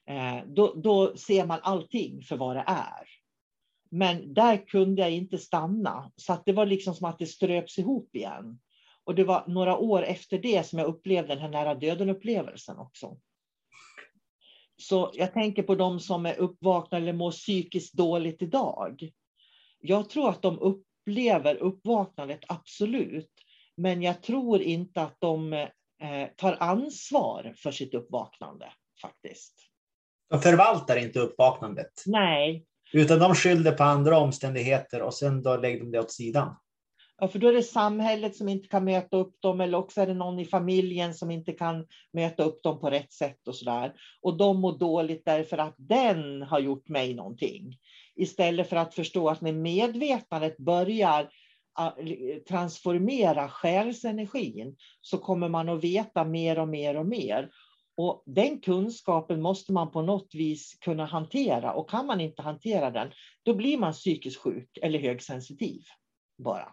Eh, 0.07 0.38
då, 0.47 0.75
då 0.77 1.17
ser 1.17 1.47
man 1.47 1.59
allting 1.62 2.23
för 2.23 2.37
vad 2.37 2.57
det 2.57 2.65
är. 2.67 3.18
Men 3.90 4.35
där 4.35 4.66
kunde 4.66 5.02
jag 5.02 5.11
inte 5.11 5.38
stanna, 5.38 6.12
så 6.16 6.33
att 6.33 6.45
det 6.45 6.52
var 6.52 6.66
liksom 6.66 6.95
som 6.95 7.09
att 7.09 7.18
det 7.18 7.26
ströps 7.26 7.78
ihop 7.78 8.16
igen. 8.16 8.61
Och 9.04 9.14
det 9.14 9.25
var 9.25 9.45
några 9.47 9.76
år 9.76 10.02
efter 10.02 10.38
det 10.38 10.66
som 10.66 10.78
jag 10.78 10.88
upplevde 10.88 11.35
den 11.35 11.42
här 11.42 11.49
nära 11.49 11.75
döden-upplevelsen 11.75 12.78
också. 12.78 13.16
Så 14.76 15.11
jag 15.14 15.33
tänker 15.33 15.62
på 15.62 15.75
de 15.75 16.00
som 16.00 16.26
är 16.26 16.38
uppvaknade 16.38 17.02
eller 17.02 17.12
mår 17.12 17.30
psykiskt 17.30 17.95
dåligt 17.95 18.42
idag. 18.42 19.11
Jag 19.78 20.11
tror 20.11 20.28
att 20.28 20.42
de 20.42 20.59
upplever 20.59 21.54
uppvaknandet, 21.54 22.40
absolut. 22.49 23.33
Men 23.76 24.02
jag 24.02 24.23
tror 24.23 24.62
inte 24.62 25.02
att 25.02 25.16
de 25.18 25.52
eh, 25.52 26.28
tar 26.37 26.57
ansvar 26.61 27.54
för 27.57 27.71
sitt 27.71 27.95
uppvaknande, 27.95 28.73
faktiskt. 29.02 29.54
De 30.30 30.40
förvaltar 30.40 30.97
inte 30.97 31.21
uppvaknandet? 31.21 32.02
Nej, 32.07 32.66
utan 32.92 33.18
de 33.18 33.35
skyllde 33.35 33.73
på 33.73 33.85
andra 33.85 34.18
omständigheter 34.18 35.02
och 35.02 35.14
sen 35.14 35.42
då 35.42 35.57
lägger 35.57 35.78
de 35.80 35.90
det 35.90 36.00
åt 36.00 36.12
sidan. 36.12 36.57
Ja, 37.21 37.28
för 37.28 37.38
då 37.38 37.49
är 37.49 37.52
det 37.52 37.62
samhället 37.62 38.37
som 38.37 38.49
inte 38.49 38.68
kan 38.68 38.85
möta 38.85 39.16
upp 39.16 39.35
dem 39.40 39.61
eller 39.61 39.78
också 39.78 40.00
är 40.00 40.07
det 40.07 40.14
någon 40.14 40.38
i 40.38 40.45
familjen 40.45 41.14
som 41.14 41.30
inte 41.30 41.52
kan 41.52 41.87
möta 42.12 42.42
upp 42.42 42.62
dem 42.62 42.80
på 42.80 42.90
rätt 42.90 43.12
sätt 43.12 43.49
och 43.49 43.54
så 43.54 43.64
där. 43.64 43.92
Och 44.23 44.37
de 44.37 44.61
mår 44.61 44.78
dåligt 44.78 45.25
därför 45.25 45.59
att 45.59 45.75
den 45.76 46.42
har 46.42 46.59
gjort 46.59 46.88
mig 46.88 47.14
någonting. 47.14 47.76
Istället 48.16 48.68
för 48.68 48.76
att 48.76 48.95
förstå 48.95 49.28
att 49.28 49.40
när 49.40 49.52
medvetandet 49.52 50.59
börjar 50.59 51.28
transformera 52.49 53.49
själsenergin 53.49 54.76
så 55.00 55.18
kommer 55.18 55.49
man 55.49 55.68
att 55.68 55.85
veta 55.85 56.25
mer 56.25 56.59
och 56.59 56.68
mer 56.68 56.97
och 56.97 57.07
mer. 57.07 57.50
Och 57.99 58.23
den 58.26 58.61
kunskapen 58.61 59.43
måste 59.43 59.73
man 59.73 59.90
på 59.90 60.02
något 60.02 60.35
vis 60.35 60.76
kunna 60.81 61.07
hantera 61.07 61.73
och 61.73 61.90
kan 61.90 62.07
man 62.07 62.21
inte 62.21 62.43
hantera 62.43 62.90
den, 62.90 63.12
då 63.43 63.55
blir 63.55 63.78
man 63.78 63.93
psykiskt 63.93 64.40
sjuk 64.40 64.78
eller 64.83 64.99
högsensitiv 64.99 65.83
bara. 66.45 66.69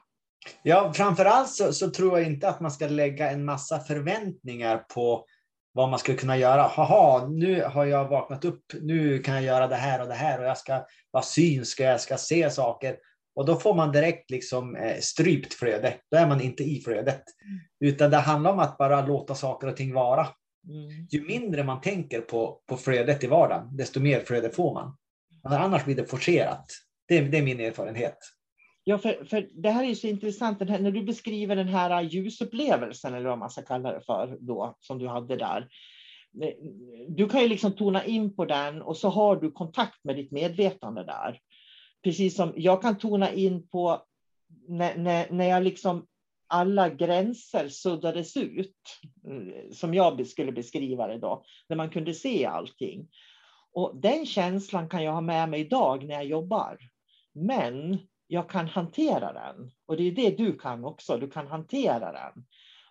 Ja, 0.63 0.94
framförallt 0.94 1.50
så, 1.50 1.74
så 1.74 1.89
tror 1.89 2.20
jag 2.20 2.27
inte 2.27 2.50
att 2.50 2.60
man 2.60 2.72
ska 2.72 2.88
lägga 2.88 3.32
en 3.32 3.46
massa 3.46 3.79
förväntningar 3.79 4.77
på 4.77 5.25
vad 5.72 5.89
man 5.89 6.00
skulle 6.00 6.17
kunna 6.17 6.38
göra. 6.38 6.62
Haha, 6.62 7.27
nu 7.27 7.63
har 7.63 7.86
jag 7.86 8.08
vaknat 8.08 8.46
upp, 8.46 8.63
nu 8.82 9.20
kan 9.20 9.36
jag 9.36 9.44
göra 9.44 9.67
det 9.67 9.75
här 9.75 10.01
och 10.01 10.08
det 10.08 10.13
här 10.13 10.39
och 10.39 10.46
jag 10.46 10.58
ska 10.58 10.86
vara 11.12 11.24
synsk 11.24 11.79
och 11.79 11.86
jag 11.86 12.01
ska 12.01 12.17
se 12.17 12.50
saker. 12.50 12.98
Och 13.36 13.46
då 13.46 13.55
får 13.55 13.74
man 13.74 13.91
direkt 13.91 14.32
liksom 14.32 14.75
eh, 14.75 15.00
strypt 15.00 15.53
flöde. 15.53 15.94
Då 16.12 16.17
är 16.17 16.27
man 16.27 16.41
inte 16.41 16.63
i 16.63 16.82
flödet. 16.82 17.24
Mm. 17.46 17.94
Utan 17.94 18.12
det 18.12 18.17
handlar 18.17 18.51
om 18.51 18.60
att 18.60 18.77
bara 18.77 19.05
låta 19.05 19.36
saker 19.36 19.67
och 19.67 19.77
ting 19.77 19.94
vara. 19.94 20.27
Mm. 20.67 21.07
Ju 21.10 21.25
mindre 21.25 21.63
man 21.63 21.81
tänker 21.81 22.22
på, 22.22 22.62
på 22.65 22.77
flödet 22.77 23.24
i 23.24 23.27
vardagen, 23.27 23.77
desto 23.77 24.00
mer 24.00 24.19
flöde 24.19 24.50
får 24.50 24.74
man. 24.74 24.98
Men 25.43 25.53
annars 25.53 25.86
blir 25.86 25.95
det 25.95 26.05
forcerat. 26.05 26.65
Det, 27.07 27.22
det 27.22 27.38
är 27.38 27.43
min 27.43 27.60
erfarenhet. 27.60 28.17
Ja, 28.84 28.98
för, 28.98 29.25
för 29.25 29.50
det 29.53 29.69
här 29.69 29.84
är 29.84 29.95
så 29.95 30.07
intressant. 30.07 30.69
Här, 30.69 30.79
när 30.79 30.91
du 30.91 31.03
beskriver 31.03 31.55
den 31.55 31.67
här 31.67 32.01
ljusupplevelsen, 32.01 33.13
eller 33.13 33.29
vad 33.29 33.38
man 33.38 33.50
ska 33.50 33.62
kalla 33.62 33.91
det 33.91 34.01
för, 34.01 34.38
då, 34.39 34.77
som 34.79 35.00
du 35.00 35.07
hade 35.07 35.36
där. 35.36 35.67
Du 37.07 37.29
kan 37.29 37.41
ju 37.41 37.48
liksom 37.48 37.72
tona 37.72 38.05
in 38.05 38.36
på 38.36 38.45
den 38.45 38.81
och 38.81 38.98
så 38.98 39.10
har 39.10 39.36
du 39.36 39.51
kontakt 39.51 40.03
med 40.03 40.15
ditt 40.15 40.31
medvetande 40.31 41.03
där. 41.03 41.39
Precis 42.03 42.36
som 42.36 42.53
jag 42.55 42.81
kan 42.81 42.98
tona 42.98 43.31
in 43.31 43.67
på 43.67 44.01
när, 44.67 44.98
när, 44.98 45.31
när 45.31 45.45
jag 45.45 45.63
liksom 45.63 46.05
alla 46.48 46.90
gränser 46.90 47.70
suddades 47.70 48.38
ut, 48.38 48.75
eh, 49.28 49.72
som 49.72 49.94
jag 49.94 50.28
skulle 50.28 50.52
beskriva 50.52 51.08
det 51.08 51.18
då, 51.18 51.44
när 51.70 51.78
man 51.78 51.90
kunde 51.90 52.14
se 52.14 52.46
allting. 52.46 53.08
Och 53.74 53.96
den 53.96 54.25
känslan 54.25 54.90
kan 54.90 55.04
jag 55.04 55.12
ha 55.12 55.22
med 55.22 55.50
mig 55.50 55.62
idag 55.62 56.06
när 56.06 56.16
jag 56.16 56.25
jobbar. 56.25 56.78
Men 57.34 57.98
jag 58.28 58.50
kan 58.50 58.68
hantera 58.68 59.34
den. 59.34 59.72
Och 59.86 59.98
det 59.98 60.04
är 60.04 60.12
det 60.12 60.38
du 60.38 60.58
kan 60.58 60.86
också, 60.86 61.18
du 61.18 61.30
kan 61.30 61.48
hantera 61.48 62.12
den. 62.12 62.46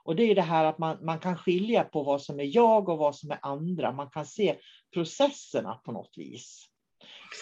Och 0.04 0.16
det 0.16 0.22
är 0.22 0.34
det 0.34 0.42
här 0.42 0.64
att 0.64 0.78
man, 0.78 1.04
man 1.04 1.18
kan 1.18 1.36
skilja 1.38 1.84
på 1.84 2.02
vad 2.02 2.22
som 2.22 2.40
är 2.40 2.56
jag 2.56 2.88
och 2.88 2.98
vad 2.98 3.16
som 3.16 3.30
är 3.30 3.38
andra. 3.42 3.92
Man 3.92 4.10
kan 4.10 4.26
se 4.26 4.56
processerna 4.94 5.74
på 5.74 5.92
något 5.92 6.12
vis. 6.16 6.68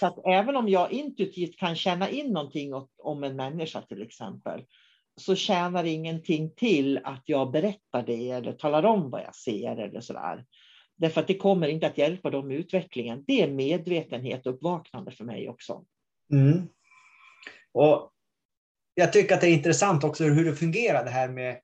Så 0.01 0.07
att 0.07 0.27
även 0.27 0.57
om 0.57 0.69
jag 0.69 0.93
intuitivt 0.93 1.57
kan 1.57 1.77
känna 1.77 2.11
in 2.11 2.33
någonting 2.33 2.73
om 2.99 3.25
en 3.25 3.37
människa 3.37 3.83
till 3.83 4.03
exempel, 4.03 4.65
så 5.17 5.35
tjänar 5.35 5.85
ingenting 5.85 6.51
till 6.51 7.01
att 7.05 7.23
jag 7.25 7.51
berättar 7.51 8.03
det 8.07 8.31
eller 8.31 8.53
talar 8.53 8.85
om 8.85 9.11
vad 9.11 9.23
jag 9.23 9.35
ser 9.35 9.77
eller 9.77 10.01
sådär. 10.01 10.45
Därför 10.97 11.21
att 11.21 11.27
det 11.27 11.37
kommer 11.37 11.69
inte 11.69 11.87
att 11.87 11.99
hjälpa 11.99 12.31
dem 12.31 12.49
med 12.49 12.57
utvecklingen. 12.57 13.25
Det 13.27 13.43
är 13.43 13.51
medvetenhet 13.51 14.47
och 14.47 14.55
uppvaknande 14.55 15.11
för 15.11 15.25
mig 15.25 15.49
också. 15.49 15.85
Mm. 16.33 16.69
Och 17.73 18.13
jag 18.95 19.13
tycker 19.13 19.35
att 19.35 19.41
det 19.41 19.49
är 19.49 19.55
intressant 19.55 20.05
också 20.05 20.25
hur 20.25 20.45
det 20.45 20.57
fungerar 20.57 21.05
det 21.05 21.11
här 21.11 21.29
med 21.29 21.61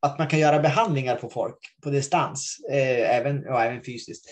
att 0.00 0.18
man 0.18 0.28
kan 0.28 0.38
göra 0.38 0.60
behandlingar 0.60 1.16
på 1.16 1.30
folk 1.30 1.58
på 1.82 1.90
distans, 1.90 2.60
eh, 2.70 3.16
även, 3.16 3.48
och 3.48 3.60
även 3.60 3.84
fysiskt. 3.84 4.26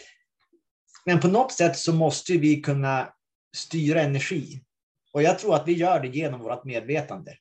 Men 1.07 1.21
på 1.21 1.29
något 1.29 1.53
sätt 1.53 1.77
så 1.77 1.93
måste 1.93 2.33
vi 2.33 2.61
kunna 2.61 3.13
styra 3.57 4.01
energi. 4.01 4.63
Och 5.13 5.23
jag 5.23 5.39
tror 5.39 5.55
att 5.55 5.69
vi 5.69 5.73
gör 5.73 6.01
det 6.01 6.09
genom 6.09 6.41
vårt 6.41 6.65
medvetande. 6.65 7.37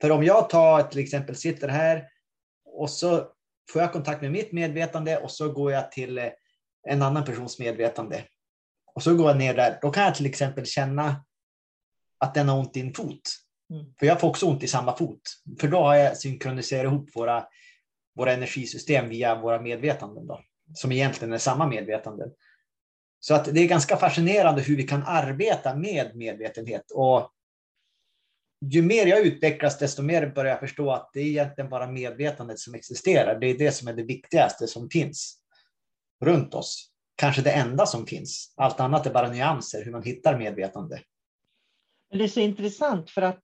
För 0.00 0.10
om 0.10 0.24
jag 0.24 0.50
tar 0.50 0.82
till 0.82 1.00
exempel 1.00 1.36
sitter 1.36 1.68
här 1.68 2.08
och 2.64 2.90
så 2.90 3.28
får 3.72 3.82
jag 3.82 3.92
kontakt 3.92 4.22
med 4.22 4.32
mitt 4.32 4.52
medvetande 4.52 5.18
och 5.18 5.30
så 5.30 5.52
går 5.52 5.72
jag 5.72 5.92
till 5.92 6.18
eh, 6.18 6.30
en 6.88 7.02
annan 7.02 7.24
persons 7.24 7.58
medvetande. 7.58 8.24
Och 8.94 9.02
så 9.02 9.14
går 9.14 9.28
jag 9.28 9.38
ner 9.38 9.54
där. 9.54 9.78
Då 9.82 9.90
kan 9.90 10.04
jag 10.04 10.14
till 10.14 10.26
exempel 10.26 10.66
känna 10.66 11.24
att 12.18 12.34
den 12.34 12.48
har 12.48 12.58
ont 12.58 12.76
i 12.76 12.80
en 12.80 12.94
fot. 12.94 13.20
Mm. 13.70 13.86
För 13.98 14.06
jag 14.06 14.20
får 14.20 14.28
också 14.28 14.46
ont 14.46 14.62
i 14.62 14.68
samma 14.68 14.96
fot. 14.96 15.20
För 15.60 15.68
då 15.68 15.78
har 15.78 15.94
jag 15.94 16.16
synkroniserat 16.16 16.84
ihop 16.84 17.10
våra, 17.14 17.46
våra 18.14 18.32
energisystem 18.32 19.08
via 19.08 19.40
våra 19.40 19.60
medvetanden. 19.60 20.26
Då, 20.26 20.40
som 20.74 20.92
egentligen 20.92 21.32
är 21.32 21.38
samma 21.38 21.66
medvetanden. 21.66 22.30
Så 23.20 23.34
att 23.34 23.44
det 23.44 23.60
är 23.60 23.68
ganska 23.68 23.96
fascinerande 23.96 24.62
hur 24.62 24.76
vi 24.76 24.82
kan 24.82 25.02
arbeta 25.06 25.76
med 25.76 26.16
medvetenhet. 26.16 26.90
Och 26.90 27.30
ju 28.60 28.82
mer 28.82 29.06
jag 29.06 29.26
utvecklas, 29.26 29.78
desto 29.78 30.02
mer 30.02 30.26
börjar 30.26 30.50
jag 30.50 30.60
förstå 30.60 30.90
att 30.90 31.10
det 31.12 31.20
är 31.20 31.26
egentligen 31.26 31.70
bara 31.70 31.86
medvetandet 31.86 32.58
som 32.58 32.74
existerar. 32.74 33.40
Det 33.40 33.46
är 33.46 33.58
det 33.58 33.72
som 33.72 33.88
är 33.88 33.92
det 33.92 34.02
viktigaste 34.02 34.66
som 34.66 34.90
finns 34.90 35.38
runt 36.24 36.54
oss. 36.54 36.90
Kanske 37.16 37.42
det 37.42 37.52
enda 37.52 37.86
som 37.86 38.06
finns. 38.06 38.54
Allt 38.56 38.80
annat 38.80 39.06
är 39.06 39.12
bara 39.12 39.28
nyanser, 39.28 39.84
hur 39.84 39.92
man 39.92 40.02
hittar 40.02 40.38
medvetande. 40.38 41.02
Det 42.10 42.24
är 42.24 42.28
så 42.28 42.40
intressant 42.40 43.10
för 43.10 43.22
att 43.22 43.42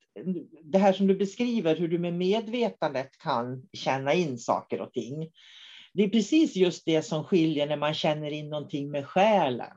det 0.63 0.79
här 0.79 0.93
som 0.93 1.07
du 1.07 1.17
beskriver, 1.17 1.77
hur 1.77 1.89
du 1.89 1.99
med 1.99 2.15
medvetandet 2.15 3.19
kan 3.19 3.69
känna 3.73 4.15
in 4.15 4.39
saker 4.39 4.81
och 4.81 4.93
ting. 4.93 5.31
Det 5.95 6.03
är 6.03 6.09
precis 6.09 6.57
just 6.57 6.85
det 6.85 7.03
som 7.03 7.25
skiljer 7.25 7.67
när 7.67 7.77
man 7.77 7.95
känner 7.95 8.31
in 8.31 8.49
någonting 8.49 8.91
med 8.91 9.07
själen. 9.07 9.77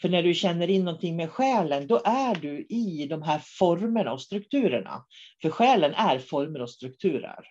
För 0.00 0.08
när 0.08 0.22
du 0.22 0.34
känner 0.34 0.70
in 0.70 0.84
någonting 0.84 1.16
med 1.16 1.30
själen, 1.30 1.86
då 1.86 2.00
är 2.04 2.34
du 2.34 2.66
i 2.68 3.06
de 3.10 3.22
här 3.22 3.38
formerna 3.44 4.12
och 4.12 4.22
strukturerna. 4.22 5.04
För 5.42 5.50
själen 5.50 5.94
är 5.94 6.18
former 6.18 6.62
och 6.62 6.70
strukturer. 6.70 7.44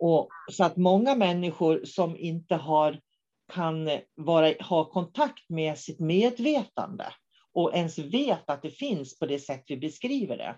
Och, 0.00 0.28
så 0.52 0.64
att 0.64 0.76
många 0.76 1.14
människor 1.14 1.80
som 1.84 2.16
inte 2.16 2.54
har, 2.54 3.00
kan 3.52 3.90
vara, 4.14 4.52
ha 4.60 4.84
kontakt 4.84 5.48
med 5.48 5.78
sitt 5.78 6.00
medvetande 6.00 7.04
och 7.54 7.74
ens 7.74 7.98
vet 7.98 8.50
att 8.50 8.62
det 8.62 8.70
finns 8.70 9.18
på 9.18 9.26
det 9.26 9.38
sätt 9.38 9.64
vi 9.68 9.76
beskriver 9.76 10.36
det, 10.36 10.56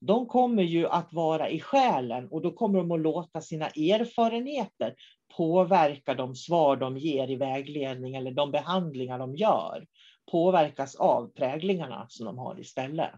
de 0.00 0.26
kommer 0.26 0.62
ju 0.62 0.88
att 0.88 1.12
vara 1.12 1.50
i 1.50 1.60
själen 1.60 2.28
och 2.28 2.42
då 2.42 2.52
kommer 2.52 2.78
de 2.78 2.92
att 2.92 3.00
låta 3.00 3.40
sina 3.40 3.66
erfarenheter 3.66 4.94
påverka 5.36 6.14
de 6.14 6.34
svar 6.34 6.76
de 6.76 6.98
ger 6.98 7.30
i 7.30 7.36
vägledning 7.36 8.14
eller 8.14 8.30
de 8.30 8.50
behandlingar 8.50 9.18
de 9.18 9.36
gör 9.36 9.86
påverkas 10.30 10.94
av 10.94 11.32
präglingarna 11.32 12.06
som 12.08 12.26
de 12.26 12.38
har 12.38 12.60
istället. 12.60 13.10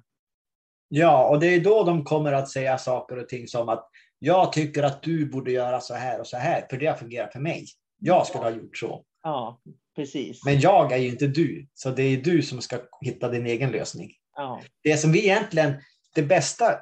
Ja, 0.88 1.28
och 1.28 1.40
det 1.40 1.46
är 1.46 1.60
då 1.60 1.84
de 1.84 2.04
kommer 2.04 2.32
att 2.32 2.48
säga 2.48 2.78
saker 2.78 3.18
och 3.18 3.28
ting 3.28 3.46
som 3.46 3.68
att 3.68 3.88
jag 4.18 4.52
tycker 4.52 4.82
att 4.82 5.02
du 5.02 5.26
borde 5.26 5.52
göra 5.52 5.80
så 5.80 5.94
här 5.94 6.20
och 6.20 6.26
så 6.26 6.36
här, 6.36 6.66
för 6.70 6.76
det 6.76 6.86
har 6.86 6.96
fungerat 6.96 7.32
för 7.32 7.40
mig. 7.40 7.66
Jag 7.98 8.26
skulle 8.26 8.44
ha 8.44 8.50
gjort 8.50 8.76
så. 8.76 9.04
Ja, 9.22 9.60
precis. 9.96 10.44
Men 10.44 10.60
jag 10.60 10.92
är 10.92 10.96
ju 10.96 11.08
inte 11.08 11.26
du, 11.26 11.66
så 11.74 11.90
det 11.90 12.02
är 12.02 12.16
du 12.16 12.42
som 12.42 12.60
ska 12.60 12.78
hitta 13.00 13.28
din 13.28 13.46
egen 13.46 13.70
lösning. 13.70 14.10
Ja. 14.36 14.62
Det 14.82 14.96
som 14.96 15.12
vi 15.12 15.24
egentligen, 15.24 15.72
det 16.14 16.22
bästa 16.22 16.80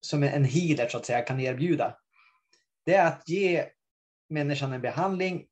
som 0.00 0.22
en 0.22 0.44
healer 0.44 0.88
så 0.88 0.98
att 0.98 1.06
säga 1.06 1.20
kan 1.20 1.40
erbjuda, 1.40 1.96
det 2.84 2.94
är 2.94 3.06
att 3.06 3.28
ge 3.28 3.64
människan 4.28 4.72
en 4.72 4.80
behandling 4.80 5.46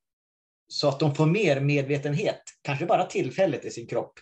så 0.75 0.89
att 0.89 1.01
de 1.01 1.15
får 1.15 1.27
mer 1.27 1.61
medvetenhet, 1.61 2.43
kanske 2.63 2.87
bara 2.87 3.05
tillfälligt 3.05 3.65
i 3.65 3.71
sin 3.71 3.87
kropp. 3.87 4.13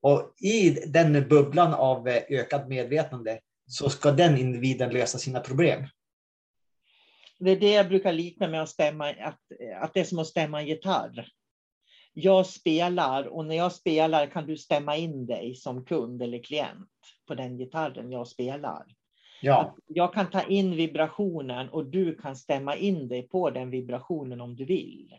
Och 0.00 0.34
i 0.40 0.70
den 0.70 1.28
bubblan 1.28 1.74
av 1.74 2.08
eh, 2.08 2.22
ökat 2.30 2.68
medvetande 2.68 3.40
så 3.66 3.90
ska 3.90 4.10
den 4.10 4.38
individen 4.38 4.90
lösa 4.90 5.18
sina 5.18 5.40
problem. 5.40 5.86
Det 7.38 7.50
är 7.50 7.60
det 7.60 7.72
jag 7.72 7.88
brukar 7.88 8.12
likna 8.12 8.48
med 8.48 8.62
att 8.62 8.68
stämma, 8.68 9.08
att, 9.10 9.40
att 9.80 9.94
det 9.94 10.00
är 10.00 10.04
som 10.04 10.18
att 10.18 10.26
stämma 10.26 10.60
en 10.60 10.66
gitarr. 10.66 11.28
Jag 12.12 12.46
spelar 12.46 13.24
och 13.24 13.44
när 13.44 13.56
jag 13.56 13.72
spelar 13.72 14.26
kan 14.26 14.46
du 14.46 14.56
stämma 14.56 14.96
in 14.96 15.26
dig 15.26 15.54
som 15.54 15.84
kund 15.84 16.22
eller 16.22 16.42
klient 16.42 16.90
på 17.26 17.34
den 17.34 17.58
gitarren 17.58 18.12
jag 18.12 18.28
spelar. 18.28 18.84
Ja. 19.42 19.76
Jag 19.86 20.14
kan 20.14 20.30
ta 20.30 20.42
in 20.42 20.76
vibrationen 20.76 21.68
och 21.68 21.86
du 21.86 22.14
kan 22.14 22.36
stämma 22.36 22.76
in 22.76 23.08
dig 23.08 23.28
på 23.28 23.50
den 23.50 23.70
vibrationen 23.70 24.40
om 24.40 24.56
du 24.56 24.64
vill. 24.64 25.14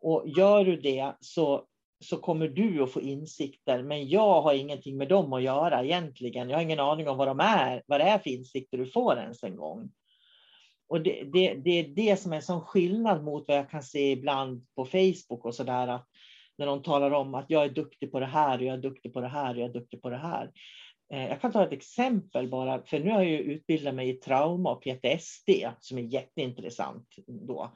Och 0.00 0.28
gör 0.28 0.64
du 0.64 0.76
det 0.76 1.12
så, 1.20 1.64
så 2.00 2.16
kommer 2.16 2.48
du 2.48 2.82
att 2.82 2.92
få 2.92 3.00
insikter, 3.00 3.82
men 3.82 4.08
jag 4.08 4.42
har 4.42 4.54
ingenting 4.54 4.96
med 4.96 5.08
dem 5.08 5.32
att 5.32 5.42
göra 5.42 5.84
egentligen. 5.84 6.50
Jag 6.50 6.56
har 6.56 6.62
ingen 6.62 6.80
aning 6.80 7.08
om 7.08 7.16
vad 7.16 7.28
de 7.28 7.40
är, 7.40 7.82
vad 7.86 8.00
det 8.00 8.04
är 8.04 8.18
för 8.18 8.30
insikter 8.30 8.78
du 8.78 8.86
får 8.86 9.18
ens 9.18 9.42
en 9.42 9.56
gång. 9.56 9.90
Och 10.88 11.02
det, 11.02 11.24
det, 11.32 11.54
det 11.54 11.70
är 11.70 11.88
det 11.88 12.20
som 12.20 12.32
är 12.32 12.36
en 12.36 12.42
sån 12.42 12.60
skillnad 12.60 13.24
mot 13.24 13.44
vad 13.48 13.56
jag 13.56 13.70
kan 13.70 13.82
se 13.82 14.10
ibland 14.10 14.66
på 14.74 14.84
Facebook 14.84 15.44
och 15.44 15.54
sådär, 15.54 15.88
att 15.88 16.08
när 16.58 16.66
de 16.66 16.82
talar 16.82 17.10
om 17.10 17.34
att 17.34 17.46
jag 17.48 17.64
är 17.64 17.68
duktig 17.68 18.12
på 18.12 18.20
det 18.20 18.26
här 18.26 18.58
och 18.58 18.64
jag 18.64 18.74
är 18.74 18.82
duktig 18.82 19.12
på 19.12 19.20
det 19.20 19.28
här 19.28 19.54
och 19.54 19.60
jag 19.60 19.68
är 19.68 19.72
duktig 19.72 20.02
på 20.02 20.10
det 20.10 20.16
här. 20.16 20.50
Eh, 21.12 21.28
jag 21.28 21.40
kan 21.40 21.52
ta 21.52 21.64
ett 21.64 21.72
exempel 21.72 22.48
bara, 22.48 22.82
för 22.82 22.98
nu 22.98 23.10
har 23.10 23.22
jag 23.22 23.32
utbildat 23.32 23.94
mig 23.94 24.08
i 24.08 24.14
trauma 24.14 24.70
och 24.70 24.82
PTSD 24.82 25.50
som 25.80 25.98
är 25.98 26.02
jätteintressant 26.02 27.06
då. 27.26 27.72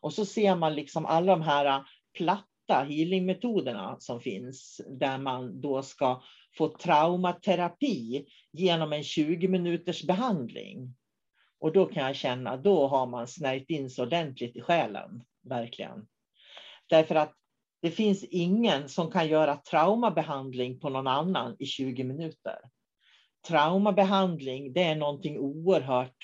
Och 0.00 0.14
så 0.14 0.24
ser 0.24 0.56
man 0.56 0.74
liksom 0.74 1.06
alla 1.06 1.32
de 1.32 1.42
här 1.42 1.64
äh, 1.66 1.80
platta 2.18 2.84
healingmetoderna 2.88 3.96
som 4.00 4.20
finns, 4.20 4.80
där 4.88 5.18
man 5.18 5.60
då 5.60 5.82
ska 5.82 6.22
få 6.58 6.68
traumaterapi 6.68 8.26
genom 8.52 8.92
en 8.92 9.02
20 9.02 9.48
minuters 9.48 10.02
behandling. 10.02 10.94
Och 11.60 11.72
då 11.72 11.86
kan 11.86 12.06
jag 12.06 12.16
känna, 12.16 12.56
då 12.56 12.86
har 12.86 13.06
man 13.06 13.28
snärjt 13.28 13.70
in 13.70 13.90
sig 13.90 14.02
ordentligt 14.02 14.56
i 14.56 14.60
själen, 14.60 15.24
verkligen. 15.42 16.06
Därför 16.88 17.14
att 17.14 17.34
det 17.82 17.90
finns 17.90 18.24
ingen 18.24 18.88
som 18.88 19.10
kan 19.10 19.28
göra 19.28 19.56
traumabehandling 19.56 20.80
på 20.80 20.88
någon 20.88 21.06
annan 21.06 21.56
i 21.58 21.66
20 21.66 22.04
minuter. 22.04 22.58
Traumabehandling, 23.48 24.72
det 24.72 24.82
är 24.82 24.96
någonting 24.96 25.38
oerhört 25.38 26.16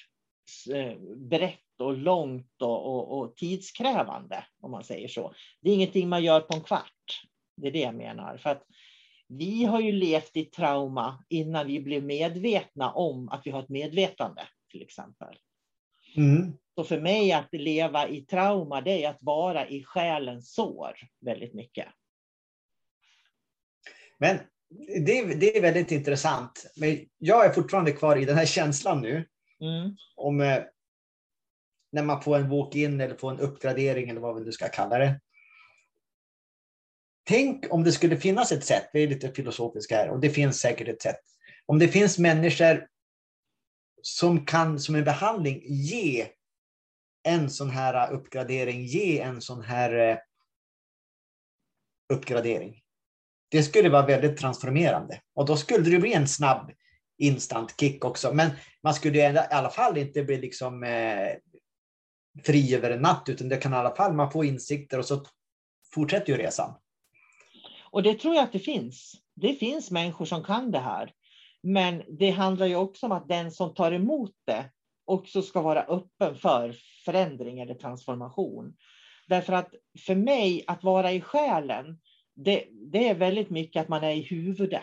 äh, 0.75 0.99
brett 1.17 1.64
och 1.81 1.99
långt 1.99 2.63
och, 2.63 2.87
och, 2.87 3.19
och, 3.19 3.37
tidskrävande, 3.37 4.45
om 4.61 4.71
man 4.71 4.85
säger 4.85 5.09
så. 5.09 5.35
Det 5.61 5.71
är 5.71 5.75
ingenting 5.75 6.09
man 6.09 6.25
gör 6.25 6.41
på 6.41 6.55
en 6.55 6.61
kvart. 6.61 7.23
Det 7.57 7.67
är 7.67 7.73
det 7.73 7.81
jag 7.81 7.95
menar. 7.95 8.37
För 8.37 8.51
att 8.51 8.63
vi 9.29 9.65
har 9.65 9.81
ju 9.81 9.93
levt 9.93 10.37
i 10.37 10.45
trauma 10.45 11.25
innan 11.29 11.67
vi 11.67 11.81
blev 11.81 12.05
medvetna 12.05 12.93
om 12.93 13.29
att 13.29 13.47
vi 13.47 13.51
har 13.51 13.63
ett 13.63 13.69
medvetande, 13.69 14.43
till 14.71 14.83
exempel. 14.83 15.37
Mm. 16.17 16.53
Så 16.75 16.85
för 16.85 17.01
mig 17.01 17.33
att 17.33 17.49
leva 17.53 18.09
i 18.09 18.21
trauma, 18.21 18.81
det 18.81 19.05
är 19.05 19.11
att 19.11 19.23
vara 19.23 19.69
i 19.69 19.85
själens 19.85 20.55
sår 20.55 20.93
väldigt 21.21 21.55
mycket. 21.55 21.87
Men 24.19 24.39
det, 25.07 25.35
det 25.35 25.57
är 25.57 25.63
väldigt 25.63 25.93
intressant. 25.93 26.73
Men 26.77 26.99
jag 27.19 27.47
är 27.47 27.53
fortfarande 27.53 27.93
kvar 27.93 28.17
i 28.17 28.25
den 28.25 28.37
här 28.37 28.47
känslan 28.47 29.01
nu. 29.01 29.29
Mm. 29.61 29.97
Om 30.17 30.41
eh, 30.41 30.63
när 31.95 32.03
man 32.03 32.23
får 32.23 32.37
en 32.37 32.49
walk-in 32.49 33.01
eller 33.01 33.17
får 33.17 33.31
en 33.31 33.41
uppgradering 33.41 34.09
eller 34.09 34.21
vad 34.21 34.35
vi 34.35 34.45
nu 34.45 34.53
ska 34.53 34.69
kalla 34.69 34.99
det. 34.99 35.21
Tänk 37.27 37.73
om 37.73 37.85
det 37.85 37.93
skulle 37.93 38.17
finnas 38.17 38.53
ett 38.53 38.65
sätt, 38.65 38.91
vi 38.93 39.03
är 39.03 39.09
lite 39.09 39.33
filosofiska 39.33 39.97
här, 39.97 40.09
och 40.09 40.21
det 40.21 40.31
finns 40.31 40.61
säkert 40.61 40.89
ett 40.89 41.03
sätt. 41.03 41.21
Om 41.67 41.79
det 41.79 41.89
finns 41.89 42.19
människor 42.19 42.87
som 44.03 44.47
kan 44.47 44.79
som 44.79 44.95
en 44.95 45.05
behandling 45.05 45.63
ge 45.67 46.29
en 47.23 47.51
sån 47.51 47.71
här 47.71 48.13
uppgradering, 48.13 48.85
ge 48.85 49.21
en 49.21 49.41
sån 49.41 49.63
här 49.63 50.11
eh, 50.11 50.19
uppgradering. 52.13 52.81
Det 53.49 53.63
skulle 53.63 53.89
vara 53.89 54.07
väldigt 54.07 54.37
transformerande 54.37 55.21
och 55.35 55.47
då 55.47 55.57
skulle 55.57 55.91
det 55.91 55.99
bli 55.99 56.13
en 56.13 56.29
snabb 56.29 56.73
instant 57.19 57.81
kick 57.81 58.05
också. 58.05 58.35
Men 58.35 58.51
man 58.83 58.95
skulle 58.95 59.19
i 59.19 59.39
alla 59.51 59.71
fall 59.71 59.99
inte 59.99 60.23
bli 60.23 60.39
liksom 60.39 60.83
eh, 60.83 61.37
fri 62.43 62.75
över 62.75 62.91
en 62.91 63.03
natt, 63.03 63.29
utan 63.29 63.49
det 63.49 63.57
kan 63.57 63.73
i 63.73 63.77
alla 63.77 63.97
fall 63.97 64.13
man 64.13 64.31
få 64.31 64.45
insikter 64.45 64.99
och 64.99 65.05
så 65.05 65.25
fortsätter 65.95 66.33
ju 66.33 66.39
resan. 66.39 66.75
Och 67.91 68.03
det 68.03 68.15
tror 68.15 68.35
jag 68.35 68.45
att 68.45 68.53
det 68.53 68.59
finns. 68.59 69.15
Det 69.35 69.55
finns 69.55 69.91
människor 69.91 70.25
som 70.25 70.45
kan 70.45 70.71
det 70.71 70.79
här. 70.79 71.13
Men 71.63 72.03
det 72.19 72.31
handlar 72.31 72.67
ju 72.67 72.77
också 72.77 73.07
om 73.07 73.13
att 73.13 73.29
den 73.29 73.51
som 73.51 73.75
tar 73.75 73.93
emot 73.93 74.33
det 74.47 74.71
också 75.05 75.43
ska 75.43 75.61
vara 75.61 75.83
öppen 75.83 76.35
för 76.37 76.77
förändring 77.05 77.61
eller 77.61 77.75
transformation. 77.75 78.75
Därför 79.29 79.53
att 79.53 79.75
för 80.07 80.15
mig, 80.15 80.65
att 80.67 80.85
vara 80.85 81.13
i 81.13 81.21
själen, 81.21 82.01
det, 82.35 82.65
det 82.93 83.09
är 83.09 83.15
väldigt 83.15 83.51
mycket 83.51 83.83
att 83.83 83.89
man 83.89 84.05
är 84.05 84.11
i 84.11 84.23
huvudet. 84.23 84.83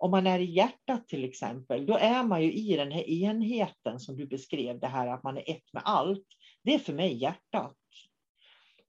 Om 0.00 0.10
man 0.10 0.26
är 0.26 0.38
i 0.38 0.44
hjärtat 0.44 1.08
till 1.08 1.24
exempel, 1.24 1.86
då 1.86 1.96
är 1.96 2.22
man 2.22 2.42
ju 2.42 2.52
i 2.52 2.76
den 2.76 2.92
här 2.92 3.10
enheten 3.10 4.00
som 4.00 4.16
du 4.16 4.26
beskrev, 4.26 4.80
det 4.80 4.86
här 4.86 5.06
att 5.06 5.22
man 5.22 5.36
är 5.36 5.50
ett 5.50 5.72
med 5.72 5.82
allt. 5.84 6.26
Det 6.62 6.74
är 6.74 6.78
för 6.78 6.92
mig 6.92 7.16
hjärtat. 7.16 7.76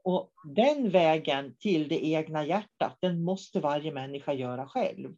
Och 0.03 0.33
den 0.55 0.89
vägen 0.89 1.55
till 1.59 1.87
det 1.87 2.05
egna 2.05 2.45
hjärtat, 2.45 2.97
den 2.99 3.23
måste 3.23 3.59
varje 3.59 3.91
människa 3.91 4.33
göra 4.33 4.67
själv. 4.67 5.15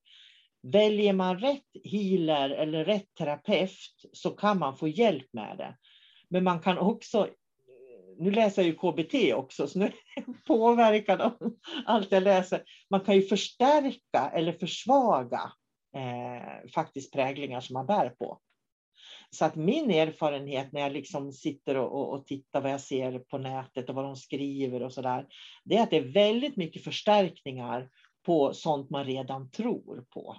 Väljer 0.64 1.14
man 1.14 1.40
rätt 1.40 1.70
healer 1.84 2.50
eller 2.50 2.86
rätt 2.86 3.14
terapeut 3.18 4.10
så 4.14 4.30
kan 4.30 4.60
man 4.60 4.78
få 4.78 4.88
hjälp 4.88 5.28
med 5.34 5.58
det. 5.58 5.78
Men 6.30 6.44
man 6.44 6.60
kan 6.60 6.78
också, 6.78 7.28
nu 8.20 8.32
läser 8.32 8.62
jag 8.62 8.70
ju 8.70 8.76
KBT 8.76 9.34
också, 9.34 9.68
så 9.68 9.80
nu 9.80 9.92
påverkar 10.48 11.18
de 11.18 11.58
allt 11.86 12.12
jag 12.12 12.24
läser. 12.24 12.64
Man 12.90 13.02
kan 13.02 13.16
ju 13.16 13.22
förstärka 13.22 14.32
eller 14.34 14.54
försvaga 14.54 15.52
eh, 15.96 16.70
faktiskt 16.76 17.14
präglingar 17.14 17.62
som 17.62 17.74
man 17.74 17.86
bär 17.86 18.10
på. 18.10 18.40
Så 19.30 19.46
att 19.46 19.56
min 19.56 19.92
erfarenhet 19.92 20.72
när 20.72 20.82
jag 20.82 20.92
liksom 20.92 21.32
sitter 21.32 21.78
och, 21.78 21.92
och, 21.92 22.14
och, 22.14 22.26
tittar 22.26 22.62
vad 22.62 22.72
jag 22.72 22.82
ser 22.82 23.20
på 23.20 23.38
nätet 23.38 23.90
och 23.90 23.96
vad 23.96 24.06
de 24.06 24.16
skriver 24.16 24.84
och 24.84 24.94
sådär, 24.94 25.28
det 25.64 25.78
är 25.78 25.84
att 25.84 25.90
det 25.90 25.98
är 25.98 26.14
väldigt 26.14 26.56
mycket 26.56 26.84
förstärkningar 26.84 27.90
på 28.26 28.54
sånt 28.54 28.90
man 28.90 29.06
redan 29.06 29.52
tror 29.52 30.06
på. 30.10 30.38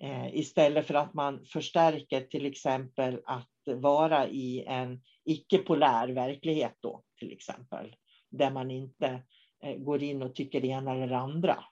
Eh, 0.00 0.34
istället 0.34 0.86
för 0.86 0.94
att 0.94 1.14
man 1.14 1.44
förstärker 1.44 2.20
till 2.20 2.46
exempel 2.46 3.20
att 3.24 3.50
vara 3.66 4.28
i 4.28 4.64
en 4.66 5.02
icke-polär 5.24 6.08
verklighet 6.08 6.74
då, 6.80 7.02
till 7.18 7.32
exempel. 7.32 7.96
Där 8.30 8.50
man 8.50 8.70
inte 8.70 9.22
eh, 9.62 9.76
går 9.76 10.02
in 10.02 10.22
och 10.22 10.34
tycker 10.34 10.60
det 10.60 10.66
ena 10.66 10.92
eller 10.92 11.06
det 11.06 11.18
andra. 11.18 11.64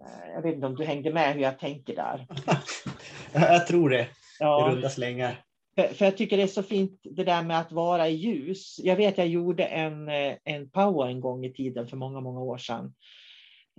Eh, 0.00 0.32
jag 0.34 0.42
vet 0.42 0.54
inte 0.54 0.66
om 0.66 0.74
du 0.74 0.84
hängde 0.84 1.12
med 1.12 1.34
hur 1.34 1.42
jag 1.42 1.58
tänker 1.58 1.96
där. 1.96 2.26
jag 3.32 3.66
tror 3.66 3.90
det. 3.90 4.08
Ja. 4.38 4.70
I 4.70 4.74
runda 4.74 4.90
slängar. 4.90 5.44
För, 5.74 5.94
för, 5.94 6.04
jag 6.04 6.16
tycker 6.16 6.36
det 6.36 6.42
är 6.42 6.46
så 6.46 6.62
fint 6.62 7.00
det 7.04 7.24
där 7.24 7.42
med 7.42 7.60
att 7.60 7.72
vara 7.72 8.08
i 8.08 8.14
ljus. 8.14 8.80
Jag 8.82 8.96
vet 8.96 9.18
jag 9.18 9.28
gjorde 9.28 9.64
en, 9.64 10.08
eh, 10.08 10.34
en 10.44 10.70
power 10.70 11.06
en 11.06 11.20
gång 11.20 11.44
i 11.44 11.52
tiden 11.52 11.86
för 11.86 11.96
många, 11.96 12.20
många 12.20 12.40
år 12.40 12.58
sedan. 12.58 12.94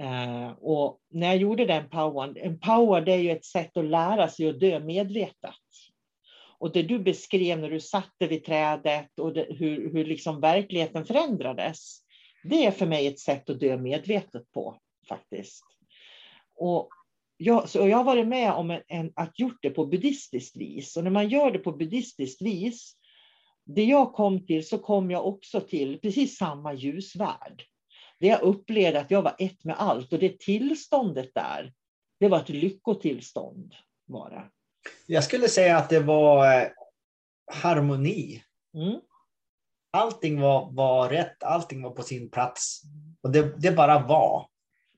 Eh, 0.02 0.50
och 0.50 1.00
när 1.12 1.28
jag 1.28 1.38
gjorde 1.38 1.66
den 1.66 1.90
powern, 1.90 2.38
en 2.38 2.60
power 2.60 3.02
det 3.02 3.12
är 3.12 3.18
ju 3.18 3.32
ett 3.32 3.46
sätt 3.46 3.78
att 3.78 3.86
lära 3.86 4.28
sig 4.28 4.50
att 4.50 4.60
dö 4.60 4.80
medvetet. 4.80 5.56
Och 6.60 6.72
det 6.72 6.84
du 6.84 7.00
beskrev 7.00 7.60
när 7.60 7.70
du 7.70 7.80
satte 7.80 8.28
vid 8.28 8.46
trädet 8.46 9.20
och 9.20 9.34
det, 9.34 9.48
hur, 9.50 9.94
hur 9.94 10.06
liksom 10.06 10.42
verkligheten 10.42 11.06
förändrades, 11.06 12.00
det 12.44 12.66
är 12.66 12.72
för 12.72 12.86
mig 12.86 13.08
ett 13.08 13.20
sätt 13.20 13.50
att 13.50 13.60
dö 13.60 13.78
medvetet 13.78 14.52
på 14.52 14.78
faktiskt. 15.10 15.77
Och 16.58 16.90
jag, 17.38 17.70
så 17.70 17.88
jag 17.88 17.98
har 17.98 18.04
varit 18.04 18.28
med 18.28 18.54
om 18.54 18.72
en, 18.72 18.82
en, 18.88 19.12
att 19.16 19.40
gjort 19.40 19.58
det 19.62 19.70
på 19.70 19.86
buddhistiskt 19.86 20.58
vis. 20.58 20.98
Och 20.98 21.04
när 21.04 21.12
man 21.12 21.30
gör 21.30 21.52
det 21.52 21.60
på 21.60 21.72
buddhistiskt 21.72 22.42
vis, 22.42 22.94
det 23.66 23.84
jag 23.84 24.14
kom 24.14 24.46
till 24.46 24.68
så 24.68 24.78
kom 24.78 25.12
jag 25.12 25.26
också 25.26 25.62
till 25.62 26.00
precis 26.00 26.38
samma 26.38 26.74
ljusvärld. 26.74 27.64
Det 28.20 28.28
jag 28.28 28.42
upplevde 28.42 29.00
att 29.00 29.12
jag 29.12 29.22
var 29.22 29.36
ett 29.40 29.64
med 29.64 29.76
allt 29.80 30.14
och 30.14 30.20
det 30.20 30.40
tillståndet 30.40 31.30
där, 31.34 31.74
det 32.20 32.28
var 32.28 32.40
ett 32.40 32.50
lyckotillstånd. 32.50 33.76
Det. 34.08 34.50
Jag 35.06 35.24
skulle 35.24 35.48
säga 35.48 35.78
att 35.78 35.90
det 35.90 36.00
var 36.00 36.62
eh, 36.62 36.68
harmoni. 37.52 38.44
Mm. 38.74 39.00
Allting 39.92 40.42
var, 40.42 40.72
var 40.72 41.10
rätt, 41.10 41.44
allting 41.44 41.82
var 41.82 41.92
på 41.92 42.04
sin 42.04 42.30
plats. 42.30 42.82
Och 43.22 43.32
det, 43.32 43.62
det 43.62 43.72
bara 43.72 44.08
var. 44.08 44.48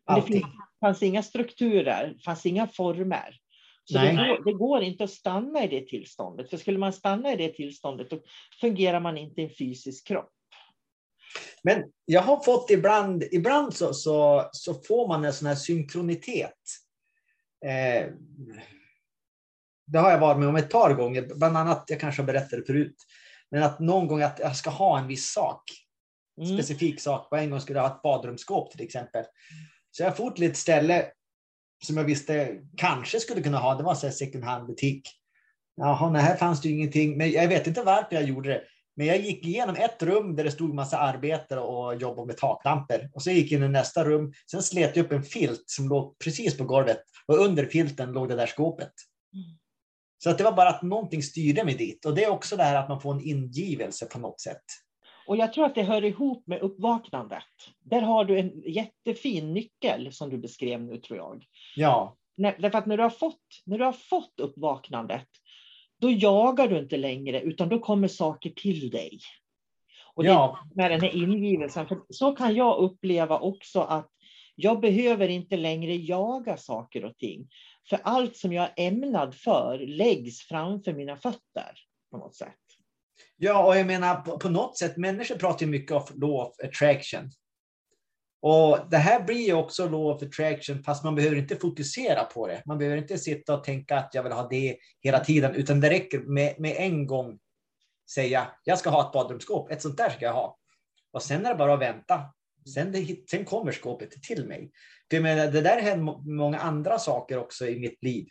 Allting. 0.05 0.41
Det 0.41 0.68
fanns 0.79 1.03
inga 1.03 1.23
strukturer, 1.23 2.17
fanns 2.25 2.45
inga 2.45 2.67
former. 2.67 3.35
Så 3.83 3.97
det 3.97 4.11
går, 4.11 4.45
det 4.45 4.53
går, 4.53 4.83
inte 4.83 5.03
att 5.03 5.09
stanna 5.09 5.63
i 5.63 5.67
det 5.67 5.81
tillståndet. 5.81 6.49
För 6.49 6.57
skulle 6.57 6.77
man 6.77 6.93
stanna 6.93 7.33
i 7.33 7.35
det 7.35 7.53
tillståndet, 7.53 8.09
då 8.09 8.19
fungerar 8.61 8.99
man 8.99 9.17
inte 9.17 9.41
i 9.41 9.43
en 9.43 9.55
fysisk 9.59 10.07
kropp. 10.07 10.29
Men 11.63 11.83
jag 12.05 12.21
har 12.21 12.43
fått 12.43 12.69
ibland, 12.69 13.23
ibland 13.31 13.73
så, 13.73 13.93
så, 13.93 14.49
så 14.51 14.73
får 14.73 15.07
man 15.07 15.25
en 15.25 15.33
sån 15.33 15.47
här 15.47 15.55
synkronitet. 15.55 16.53
Eh, 17.65 18.07
det 19.87 19.99
har 19.99 20.11
jag 20.11 20.19
varit 20.19 20.39
med 20.39 20.47
om 20.47 20.55
ett 20.55 20.69
par 20.69 20.93
gånger, 20.93 21.35
bland 21.35 21.57
annat, 21.57 21.83
jag 21.87 21.99
kanske 21.99 22.21
har 22.21 22.27
berättat 22.27 22.49
det 22.49 22.65
förut, 22.65 22.95
men 23.51 23.63
att 23.63 23.79
någon 23.79 24.07
gång 24.07 24.21
att 24.21 24.39
jag 24.39 24.55
ska 24.55 24.69
ha 24.69 24.99
en 24.99 25.07
viss 25.07 25.31
sak, 25.31 25.63
mm. 26.41 26.57
specifik 26.57 27.01
sak. 27.01 27.29
På 27.29 27.35
en 27.35 27.49
gång 27.49 27.61
skulle 27.61 27.79
jag 27.79 27.87
ha 27.87 27.95
ett 27.95 28.01
badrumsskåp 28.01 28.71
till 28.71 28.85
exempel. 28.85 29.25
Så 29.91 30.03
jag 30.03 30.17
for 30.17 30.31
till 30.31 30.43
ett 30.43 30.57
ställe 30.57 31.05
som 31.85 31.97
jag 31.97 32.03
visste 32.03 32.59
kanske 32.77 33.19
skulle 33.19 33.41
kunna 33.41 33.57
ha, 33.57 33.75
det 33.75 33.83
var 33.83 34.05
en 34.05 34.11
second 34.11 34.43
hand 34.43 34.67
butik. 34.67 35.09
Jaha, 35.75 36.09
nej, 36.09 36.21
här 36.21 36.35
fanns 36.35 36.61
det 36.61 36.69
ju 36.69 36.75
ingenting, 36.75 37.17
men 37.17 37.31
jag 37.31 37.47
vet 37.47 37.67
inte 37.67 37.83
varför 37.83 38.15
jag 38.15 38.23
gjorde 38.23 38.49
det. 38.49 38.61
Men 38.95 39.07
jag 39.07 39.19
gick 39.19 39.45
igenom 39.45 39.75
ett 39.75 40.03
rum 40.03 40.35
där 40.35 40.43
det 40.43 40.51
stod 40.51 40.73
massa 40.73 40.97
arbetare 40.97 41.59
och 41.59 41.95
jobbade 41.95 42.27
med 42.27 42.37
taklampor. 42.37 43.09
Och 43.13 43.23
så 43.23 43.31
gick 43.31 43.51
jag 43.51 43.59
in 43.59 43.65
i 43.65 43.69
nästa 43.69 44.05
rum. 44.05 44.33
Sen 44.51 44.63
slet 44.63 44.95
jag 44.95 45.05
upp 45.05 45.11
en 45.11 45.23
filt 45.23 45.63
som 45.65 45.89
låg 45.89 46.19
precis 46.19 46.57
på 46.57 46.63
golvet. 46.63 47.01
Och 47.25 47.37
under 47.37 47.65
filten 47.65 48.11
låg 48.11 48.29
det 48.29 48.35
där 48.35 48.47
skåpet. 48.47 48.91
Mm. 49.33 49.57
Så 50.23 50.29
att 50.29 50.37
det 50.37 50.43
var 50.43 50.51
bara 50.51 50.69
att 50.69 50.81
någonting 50.81 51.23
styrde 51.23 51.63
mig 51.63 51.75
dit. 51.75 52.05
Och 52.05 52.15
det 52.15 52.23
är 52.23 52.29
också 52.29 52.55
det 52.57 52.63
här 52.63 52.75
att 52.75 52.89
man 52.89 53.01
får 53.01 53.13
en 53.13 53.21
ingivelse 53.21 54.05
på 54.05 54.19
något 54.19 54.41
sätt. 54.41 54.63
Och 55.29 55.37
jag 55.37 55.53
tror 55.53 55.65
att 55.65 55.75
det 55.75 55.83
hör 55.83 56.03
ihop 56.03 56.47
med 56.47 56.59
uppvaknandet. 56.59 57.43
Där 57.79 58.01
har 58.01 58.25
du 58.25 58.39
en 58.39 58.63
jättefin 58.65 59.53
nyckel 59.53 60.13
som 60.13 60.29
du 60.29 60.37
beskrev 60.37 60.81
nu 60.81 60.97
tror 60.97 61.17
jag. 61.17 61.45
Ja. 61.75 62.17
När, 62.37 62.57
därför 62.59 62.77
att 62.77 62.85
när 62.85 62.97
du 62.97 63.03
har 63.03 63.09
fått, 63.09 63.61
när 63.65 63.77
du 63.77 63.83
har 63.83 63.91
fått 63.91 64.39
uppvaknandet, 64.39 65.27
då 66.01 66.11
jagar 66.11 66.67
du 66.67 66.79
inte 66.79 66.97
längre, 66.97 67.41
utan 67.41 67.69
då 67.69 67.79
kommer 67.79 68.07
saker 68.07 68.49
till 68.49 68.89
dig. 68.89 69.19
Och 70.13 70.23
det 70.23 70.29
ja. 70.29 70.59
med 70.75 70.91
den 70.91 71.01
här 71.01 71.15
ingivelsen, 71.15 71.87
för 71.87 71.99
så 72.09 72.35
kan 72.35 72.55
jag 72.55 72.77
uppleva 72.77 73.39
också 73.39 73.81
att 73.81 74.09
jag 74.55 74.79
behöver 74.79 75.27
inte 75.27 75.57
längre 75.57 75.95
jaga 75.95 76.57
saker 76.57 77.05
och 77.05 77.17
ting. 77.17 77.49
För 77.89 77.99
allt 78.03 78.37
som 78.37 78.53
jag 78.53 78.63
är 78.63 78.87
ämnad 78.87 79.35
för 79.35 79.79
läggs 79.79 80.41
framför 80.41 80.93
mina 80.93 81.17
fötter 81.17 81.71
på 82.11 82.17
något 82.17 82.35
sätt. 82.35 82.68
Ja, 83.37 83.65
och 83.65 83.77
jag 83.77 83.87
menar 83.87 84.21
på, 84.21 84.39
på 84.39 84.49
något 84.49 84.77
sätt, 84.77 84.97
människor 84.97 85.35
pratar 85.35 85.65
ju 85.65 85.71
mycket 85.71 85.91
om 85.91 86.03
law 86.15 86.33
of 86.33 86.55
attraction. 86.63 87.31
Och 88.41 88.79
det 88.91 88.97
här 88.97 89.23
blir 89.23 89.47
ju 89.47 89.53
också 89.53 89.89
law 89.89 90.15
of 90.15 90.23
attraction, 90.23 90.83
fast 90.83 91.03
man 91.03 91.15
behöver 91.15 91.35
inte 91.35 91.55
fokusera 91.55 92.23
på 92.23 92.47
det. 92.47 92.61
Man 92.65 92.77
behöver 92.77 92.97
inte 92.97 93.17
sitta 93.17 93.53
och 93.53 93.63
tänka 93.63 93.97
att 93.97 94.13
jag 94.13 94.23
vill 94.23 94.31
ha 94.31 94.47
det 94.47 94.77
hela 94.99 95.19
tiden, 95.19 95.55
utan 95.55 95.81
det 95.81 95.89
räcker 95.89 96.19
med, 96.19 96.59
med 96.59 96.75
en 96.77 97.07
gång 97.07 97.39
säga, 98.13 98.47
jag 98.63 98.79
ska 98.79 98.89
ha 98.89 99.07
ett 99.07 99.13
badrumsskåp, 99.13 99.71
ett 99.71 99.81
sånt 99.81 99.97
där 99.97 100.09
ska 100.09 100.25
jag 100.25 100.33
ha. 100.33 100.57
Och 101.11 101.23
sen 101.23 101.45
är 101.45 101.49
det 101.49 101.55
bara 101.55 101.73
att 101.73 101.81
vänta. 101.81 102.21
Sen, 102.73 102.91
det, 102.91 103.29
sen 103.29 103.45
kommer 103.45 103.71
skåpet 103.71 104.11
till 104.11 104.47
mig. 104.47 104.71
För 105.11 105.19
menar, 105.19 105.47
det 105.47 105.61
där 105.61 105.81
händer 105.81 106.35
många 106.35 106.59
andra 106.59 106.99
saker 106.99 107.37
också 107.37 107.67
i 107.67 107.79
mitt 107.79 108.03
liv. 108.03 108.27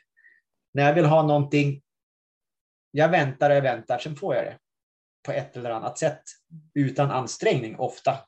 När 0.75 0.87
jag 0.87 0.95
vill 0.95 1.05
ha 1.05 1.23
någonting, 1.23 1.83
jag 2.91 3.09
väntar 3.09 3.57
och 3.57 3.65
väntar, 3.65 3.99
sen 3.99 4.17
får 4.17 4.35
jag 4.35 4.45
det 4.45 4.59
på 5.27 5.33
ett 5.33 5.57
eller 5.57 5.71
annat 5.71 5.99
sätt 5.99 6.23
utan 6.75 7.11
ansträngning 7.11 7.77
ofta. 7.79 8.19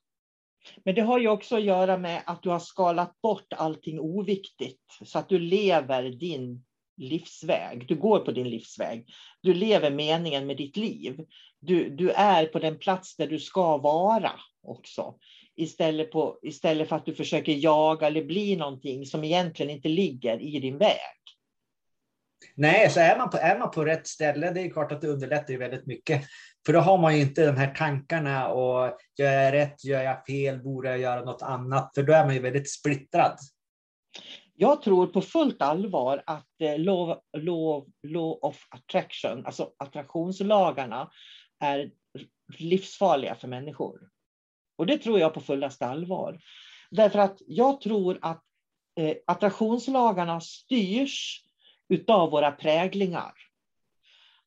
Men 0.85 0.95
det 0.95 1.03
har 1.03 1.19
ju 1.19 1.29
också 1.29 1.57
att 1.57 1.63
göra 1.63 1.99
med 1.99 2.23
att 2.27 2.43
du 2.43 2.49
har 2.49 2.59
skalat 2.59 3.21
bort 3.23 3.53
allting 3.53 4.01
oviktigt 4.01 4.81
så 5.05 5.19
att 5.19 5.29
du 5.29 5.39
lever 5.39 6.03
din 6.03 6.65
livsväg. 6.97 7.89
Du 7.89 7.97
går 7.97 8.19
på 8.19 8.33
din 8.33 8.51
livsväg. 8.51 9.07
Du 9.41 9.55
lever 9.55 9.91
meningen 9.91 10.47
med 10.47 10.57
ditt 10.57 10.77
liv. 10.77 11.21
Du, 11.61 11.91
du 11.91 12.11
är 12.11 12.47
på 12.47 12.59
den 12.59 12.79
plats 12.79 13.17
där 13.17 13.27
du 13.27 13.39
ska 13.39 13.77
vara 13.77 14.33
också. 14.63 15.15
Istället, 15.57 16.11
på, 16.11 16.39
istället 16.43 16.89
för 16.89 16.97
att 16.97 17.07
du 17.07 17.15
försöker 17.15 17.53
jaga 17.53 18.07
eller 18.07 18.25
bli 18.25 18.57
någonting 18.57 19.07
som 19.07 19.25
egentligen 19.25 19.71
inte 19.71 19.89
ligger 19.89 20.41
i 20.41 20.61
din 20.61 20.79
väg. 20.79 21.21
Nej, 22.55 22.91
så 22.91 23.01
är 23.01 23.19
man, 23.19 23.31
på, 23.31 23.37
är 23.37 23.59
man 23.59 23.71
på 23.71 23.85
rätt 23.85 24.07
ställe, 24.07 24.51
det 24.51 24.61
är 24.61 24.71
klart 24.71 24.93
att 24.93 25.01
det 25.01 25.09
underlättar 25.09 25.57
väldigt 25.57 25.87
mycket. 25.87 26.23
För 26.67 26.73
då 26.73 26.81
har 26.81 26.99
man 26.99 27.17
ju 27.17 27.23
inte 27.23 27.47
de 27.47 27.57
här 27.57 27.75
tankarna 27.75 28.49
och 28.49 28.99
gör 29.19 29.33
jag 29.33 29.53
rätt, 29.53 29.85
gör 29.85 30.03
jag 30.03 30.27
fel, 30.27 30.63
borde 30.63 30.89
jag 30.89 30.99
göra 30.99 31.25
något 31.25 31.43
annat? 31.43 31.91
För 31.95 32.03
då 32.03 32.13
är 32.13 32.25
man 32.25 32.35
ju 32.35 32.41
väldigt 32.41 32.71
splittrad. 32.71 33.39
Jag 34.55 34.83
tror 34.83 35.07
på 35.07 35.23
fullt 35.23 35.63
allvar 35.63 36.23
att 36.27 36.47
eh, 36.63 36.79
law, 36.79 37.21
law, 37.37 37.87
law 38.03 38.39
of 38.43 38.67
attraction, 38.71 39.47
alltså 39.47 39.71
attraktionslagarna, 39.79 41.11
är 41.61 41.91
livsfarliga 42.59 43.35
för 43.35 43.49
människor. 43.49 44.01
Och 44.79 44.87
det 44.87 44.99
tror 44.99 45.21
jag 45.21 45.35
på 45.35 45.41
fullaste 45.41 45.87
allvar. 45.87 46.41
Därför 46.91 47.19
att 47.19 47.39
jag 47.47 47.81
tror 47.81 48.19
att 48.23 48.43
eh, 49.01 49.17
attraktionslagarna 49.27 50.41
styrs 50.41 51.45
utav 51.89 52.31
våra 52.31 52.53
präglingar. 52.53 53.33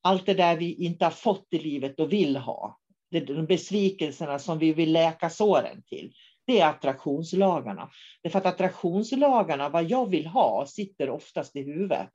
Allt 0.06 0.26
det 0.26 0.34
där 0.34 0.58
vi 0.58 0.74
inte 0.74 1.06
har 1.06 1.12
fått 1.12 1.48
i 1.50 1.60
livet 1.60 2.00
och 2.00 2.14
vill 2.14 2.38
ha. 2.38 2.80
De 3.10 3.46
besvikelserna 3.46 4.40
som 4.40 4.60
vi 4.60 4.74
vill 4.74 4.92
läka 4.92 5.30
såren 5.30 5.84
till. 5.84 6.14
Det 6.46 6.60
är 6.60 6.70
attraktionslagarna. 6.70 7.90
Därför 8.22 8.40
att 8.40 8.46
attraktionslagarna, 8.46 9.70
vad 9.70 9.84
jag 9.84 10.10
vill 10.10 10.28
ha, 10.28 10.66
sitter 10.68 11.10
oftast 11.10 11.56
i 11.56 11.62
huvudet. 11.62 12.10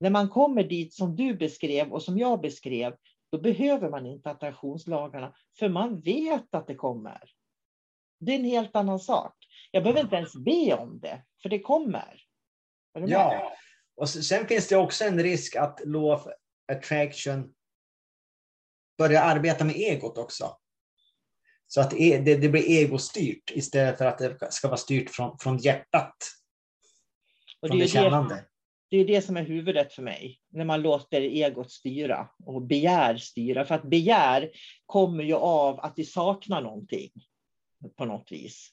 När 0.00 0.10
man 0.10 0.28
kommer 0.28 0.64
dit 0.64 0.94
som 0.94 1.16
du 1.16 1.34
beskrev 1.34 1.92
och 1.92 2.02
som 2.02 2.18
jag 2.18 2.40
beskrev, 2.40 2.94
då 3.32 3.38
behöver 3.38 3.90
man 3.90 4.06
inte 4.06 4.30
attraktionslagarna, 4.30 5.34
för 5.58 5.68
man 5.68 6.00
vet 6.00 6.54
att 6.54 6.66
det 6.66 6.74
kommer. 6.74 7.22
Det 8.20 8.32
är 8.32 8.38
en 8.38 8.44
helt 8.44 8.76
annan 8.76 9.00
sak. 9.00 9.34
Jag 9.70 9.82
behöver 9.82 10.00
inte 10.00 10.16
ens 10.16 10.34
be 10.34 10.74
om 10.74 11.00
det, 11.00 11.22
för 11.42 11.48
det 11.48 11.58
kommer. 11.58 12.22
Ja, 12.92 13.52
och 13.96 14.08
sen 14.08 14.46
finns 14.46 14.68
det 14.68 14.76
också 14.76 15.04
en 15.04 15.22
risk 15.22 15.56
att 15.56 15.80
lov 15.84 16.20
attraction 16.72 17.52
börjar 18.98 19.22
arbeta 19.22 19.64
med 19.64 19.76
egot 19.76 20.18
också. 20.18 20.56
Så 21.66 21.80
att 21.80 21.90
det, 21.90 22.18
det 22.18 22.48
blir 22.48 22.68
egostyrt 22.68 23.50
istället 23.50 23.98
för 23.98 24.04
att 24.04 24.18
det 24.18 24.52
ska 24.52 24.68
vara 24.68 24.76
styrt 24.76 25.10
från, 25.10 25.38
från 25.38 25.58
hjärtat. 25.58 26.16
Och 27.60 27.68
det, 27.68 27.76
är 27.76 27.80
det, 27.80 27.88
kännande. 27.88 28.44
det 28.90 28.96
är 28.96 29.04
det 29.04 29.22
som 29.22 29.36
är 29.36 29.42
huvudet 29.42 29.92
för 29.92 30.02
mig, 30.02 30.40
när 30.52 30.64
man 30.64 30.82
låter 30.82 31.20
egot 31.20 31.72
styra 31.72 32.28
och 32.44 32.62
begär 32.62 33.16
styra. 33.16 33.64
För 33.64 33.74
att 33.74 33.84
begär 33.84 34.50
kommer 34.86 35.24
ju 35.24 35.34
av 35.34 35.80
att 35.80 35.92
vi 35.96 36.04
saknar 36.04 36.60
någonting 36.60 37.10
på 37.96 38.04
något 38.04 38.32
vis. 38.32 38.70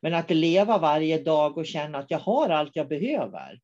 Men 0.00 0.14
att 0.14 0.30
leva 0.30 0.78
varje 0.78 1.22
dag 1.22 1.58
och 1.58 1.66
känna 1.66 1.98
att 1.98 2.10
jag 2.10 2.18
har 2.18 2.48
allt 2.48 2.76
jag 2.76 2.88
behöver. 2.88 3.60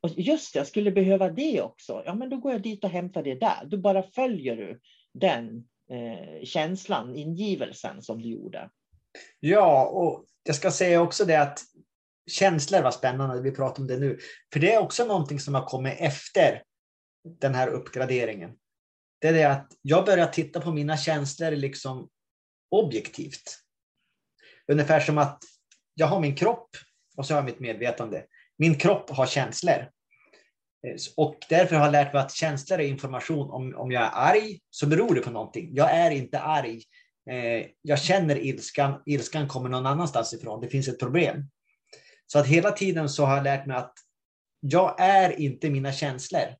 Och 0.00 0.10
just 0.10 0.52
det, 0.52 0.58
jag 0.58 0.66
skulle 0.66 0.90
behöva 0.90 1.30
det 1.30 1.62
också. 1.62 2.02
Ja, 2.06 2.14
men 2.14 2.30
då 2.30 2.36
går 2.36 2.52
jag 2.52 2.62
dit 2.62 2.84
och 2.84 2.90
hämtar 2.90 3.22
det 3.22 3.34
där. 3.34 3.64
Då 3.66 3.76
bara 3.76 4.02
följer 4.02 4.56
du 4.56 4.80
den 5.14 5.68
eh, 5.90 6.44
känslan, 6.44 7.16
ingivelsen 7.16 8.02
som 8.02 8.22
du 8.22 8.28
gjorde. 8.28 8.70
Ja, 9.40 9.86
och 9.86 10.24
jag 10.42 10.54
ska 10.54 10.70
säga 10.70 11.02
också 11.02 11.24
det 11.24 11.36
att 11.36 11.60
känslor 12.30 12.82
var 12.82 12.90
spännande, 12.90 13.42
vi 13.42 13.50
pratar 13.50 13.82
om 13.82 13.86
det 13.86 13.96
nu. 13.96 14.18
För 14.52 14.60
det 14.60 14.72
är 14.72 14.78
också 14.78 15.04
någonting 15.04 15.40
som 15.40 15.54
har 15.54 15.66
kommit 15.66 15.94
efter 15.98 16.62
den 17.40 17.54
här 17.54 17.68
uppgraderingen. 17.68 18.50
Det 19.20 19.28
är 19.28 19.32
det 19.32 19.44
att 19.44 19.72
jag 19.82 20.04
börjar 20.04 20.26
titta 20.26 20.60
på 20.60 20.70
mina 20.70 20.96
känslor 20.96 21.50
liksom 21.50 22.08
objektivt. 22.70 23.58
Ungefär 24.72 25.00
som 25.00 25.18
att 25.18 25.42
jag 25.94 26.06
har 26.06 26.20
min 26.20 26.34
kropp 26.34 26.70
och 27.16 27.26
så 27.26 27.34
har 27.34 27.38
jag 27.38 27.44
mitt 27.44 27.60
medvetande. 27.60 28.24
Min 28.58 28.74
kropp 28.74 29.10
har 29.10 29.26
känslor. 29.26 29.90
Eh, 30.86 30.96
och 31.16 31.36
därför 31.48 31.76
har 31.76 31.84
jag 31.84 31.92
lärt 31.92 32.12
mig 32.12 32.22
att 32.22 32.34
känslor 32.34 32.80
är 32.80 32.84
information. 32.84 33.50
Om, 33.50 33.74
om 33.76 33.92
jag 33.92 34.02
är 34.02 34.10
arg 34.12 34.58
så 34.70 34.86
beror 34.86 35.14
det 35.14 35.20
på 35.20 35.30
någonting. 35.30 35.70
Jag 35.72 35.90
är 35.90 36.10
inte 36.10 36.40
arg. 36.40 36.82
Eh, 37.30 37.66
jag 37.82 38.00
känner 38.00 38.38
ilskan. 38.38 39.02
Ilskan 39.06 39.48
kommer 39.48 39.68
någon 39.68 39.86
annanstans 39.86 40.34
ifrån. 40.34 40.60
Det 40.60 40.68
finns 40.68 40.88
ett 40.88 40.98
problem. 40.98 41.50
Så 42.26 42.38
att 42.38 42.46
hela 42.46 42.70
tiden 42.70 43.08
så 43.08 43.24
har 43.24 43.36
jag 43.36 43.44
lärt 43.44 43.66
mig 43.66 43.76
att 43.76 43.94
jag 44.60 45.00
är 45.00 45.40
inte 45.40 45.70
mina 45.70 45.92
känslor. 45.92 46.54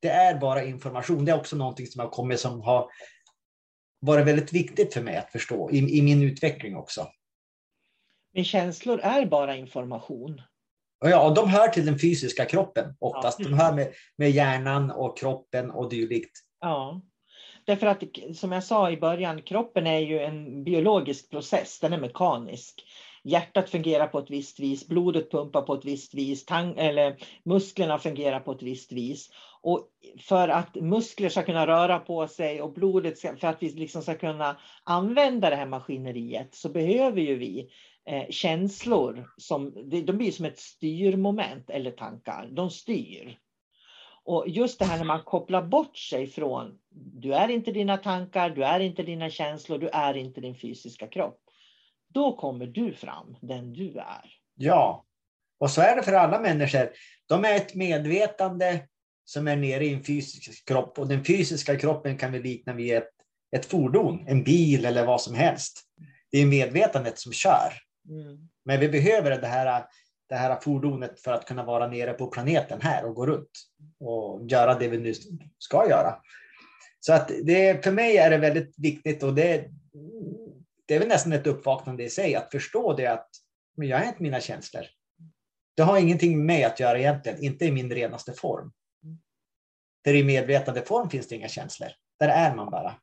Det 0.00 0.08
är 0.08 0.38
bara 0.38 0.64
information. 0.64 1.24
Det 1.24 1.32
är 1.32 1.38
också 1.38 1.56
någonting 1.56 1.86
som 1.86 2.00
har 2.00 2.08
kommit 2.08 2.40
som 2.40 2.60
har 2.60 2.90
varit 4.00 4.26
väldigt 4.26 4.52
viktigt 4.52 4.94
för 4.94 5.02
mig 5.02 5.16
att 5.16 5.32
förstå 5.32 5.70
i, 5.70 5.98
i 5.98 6.02
min 6.02 6.22
utveckling 6.22 6.76
också. 6.76 7.08
Men 8.34 8.44
känslor 8.44 9.00
är 9.00 9.26
bara 9.26 9.56
information. 9.56 10.42
Ja, 11.00 11.30
de 11.30 11.48
hör 11.48 11.68
till 11.68 11.86
den 11.86 11.98
fysiska 11.98 12.44
kroppen 12.44 12.94
oftast. 13.00 13.40
Ja. 13.40 13.48
De 13.48 13.54
hör 13.54 13.72
med, 13.72 13.92
med 14.16 14.30
hjärnan 14.30 14.90
och 14.90 15.18
kroppen 15.18 15.70
och 15.70 15.90
dylikt. 15.90 16.38
Ja, 16.60 17.00
därför 17.66 17.86
att 17.86 18.02
som 18.34 18.52
jag 18.52 18.64
sa 18.64 18.90
i 18.90 18.96
början, 18.96 19.42
kroppen 19.42 19.86
är 19.86 19.98
ju 19.98 20.20
en 20.20 20.64
biologisk 20.64 21.30
process, 21.30 21.80
den 21.80 21.92
är 21.92 22.00
mekanisk. 22.00 22.82
Hjärtat 23.24 23.70
fungerar 23.70 24.06
på 24.06 24.18
ett 24.18 24.30
visst 24.30 24.60
vis, 24.60 24.88
blodet 24.88 25.30
pumpar 25.30 25.62
på 25.62 25.74
ett 25.74 25.84
visst 25.84 26.14
vis, 26.14 26.44
tang 26.44 26.74
eller 26.78 27.16
musklerna 27.44 27.98
fungerar 27.98 28.40
på 28.40 28.52
ett 28.52 28.62
visst 28.62 28.92
vis. 28.92 29.30
Och 29.62 29.88
för 30.20 30.48
att 30.48 30.74
muskler 30.74 31.28
ska 31.28 31.42
kunna 31.42 31.66
röra 31.66 31.98
på 31.98 32.28
sig 32.28 32.62
och 32.62 32.72
blodet 32.72 33.18
ska, 33.18 33.36
för 33.36 33.48
att 33.48 33.62
vi 33.62 33.68
liksom 33.70 34.02
ska 34.02 34.14
kunna 34.14 34.56
använda 34.84 35.50
det 35.50 35.56
här 35.56 35.66
maskineriet 35.66 36.54
så 36.54 36.68
behöver 36.68 37.20
ju 37.20 37.36
vi 37.36 37.70
eh, 38.06 38.28
känslor 38.30 39.30
som 39.36 39.90
de 40.06 40.12
blir 40.12 40.32
som 40.32 40.44
ett 40.44 40.58
styrmoment 40.58 41.70
eller 41.70 41.90
tankar. 41.90 42.48
De 42.52 42.70
styr. 42.70 43.38
Och 44.24 44.44
just 44.48 44.78
det 44.78 44.84
här 44.84 44.98
när 44.98 45.04
man 45.04 45.22
kopplar 45.22 45.62
bort 45.62 45.96
sig 45.96 46.26
från, 46.26 46.78
du 46.90 47.34
är 47.34 47.48
inte 47.48 47.72
dina 47.72 47.96
tankar, 47.96 48.50
du 48.50 48.64
är 48.64 48.80
inte 48.80 49.02
dina 49.02 49.30
känslor, 49.30 49.78
du 49.78 49.88
är 49.88 50.16
inte 50.16 50.40
din 50.40 50.54
fysiska 50.54 51.06
kropp. 51.06 51.40
Då 52.08 52.36
kommer 52.36 52.66
du 52.66 52.92
fram, 52.92 53.36
den 53.42 53.72
du 53.72 53.98
är. 53.98 54.34
Ja, 54.54 55.04
och 55.58 55.70
så 55.70 55.80
är 55.80 55.96
det 55.96 56.02
för 56.02 56.12
alla 56.12 56.40
människor. 56.40 56.90
De 57.26 57.44
är 57.44 57.56
ett 57.56 57.74
medvetande 57.74 58.80
som 59.24 59.48
är 59.48 59.56
nere 59.56 59.84
i 59.84 59.94
en 59.94 60.04
fysisk 60.04 60.68
kropp 60.68 60.98
och 60.98 61.08
den 61.08 61.24
fysiska 61.24 61.78
kroppen 61.78 62.18
kan 62.18 62.32
vi 62.32 62.42
likna 62.42 62.72
vid 62.72 62.94
ett, 62.94 63.10
ett 63.56 63.66
fordon, 63.66 64.24
en 64.28 64.44
bil 64.44 64.84
eller 64.84 65.06
vad 65.06 65.20
som 65.20 65.34
helst. 65.34 65.82
Det 66.30 66.38
är 66.38 66.46
medvetandet 66.46 67.18
som 67.18 67.32
kör. 67.32 67.72
Mm. 68.08 68.48
Men 68.64 68.80
vi 68.80 68.88
behöver 68.88 69.40
det 69.40 69.46
här, 69.46 69.84
det 70.28 70.34
här 70.34 70.60
fordonet 70.60 71.20
för 71.20 71.32
att 71.32 71.44
kunna 71.44 71.64
vara 71.64 71.88
nere 71.88 72.12
på 72.12 72.26
planeten 72.26 72.80
här 72.82 73.04
och 73.04 73.14
gå 73.14 73.26
runt 73.26 73.50
och 74.00 74.46
göra 74.50 74.74
det 74.74 74.88
vi 74.88 74.98
nu 74.98 75.12
ska 75.58 75.88
göra. 75.88 76.14
Så 77.00 77.12
att 77.12 77.30
det, 77.42 77.84
för 77.84 77.92
mig 77.92 78.16
är 78.16 78.30
det 78.30 78.38
väldigt 78.38 78.74
viktigt 78.78 79.22
och 79.22 79.34
det, 79.34 79.70
det 80.86 80.94
är 80.94 80.98
väl 80.98 81.08
nästan 81.08 81.32
ett 81.32 81.46
uppvaknande 81.46 82.04
i 82.04 82.10
sig 82.10 82.34
att 82.34 82.50
förstå 82.50 82.92
det 82.92 83.06
att 83.06 83.28
men 83.76 83.88
jag 83.88 84.02
är 84.02 84.08
inte 84.08 84.22
mina 84.22 84.40
känslor. 84.40 84.82
Det 85.76 85.82
har 85.82 85.98
ingenting 85.98 86.36
med 86.36 86.46
mig 86.46 86.64
att 86.64 86.80
göra 86.80 86.98
egentligen, 86.98 87.44
inte 87.44 87.64
i 87.64 87.72
min 87.72 87.90
renaste 87.90 88.32
form. 88.32 88.72
För 90.04 90.14
i 90.14 90.24
medvetande 90.24 90.82
form 90.82 91.10
finns 91.10 91.28
det 91.28 91.36
inga 91.36 91.48
känslor. 91.48 91.88
Där 92.18 92.28
är 92.28 92.54
man 92.54 92.70
bara. 92.70 92.94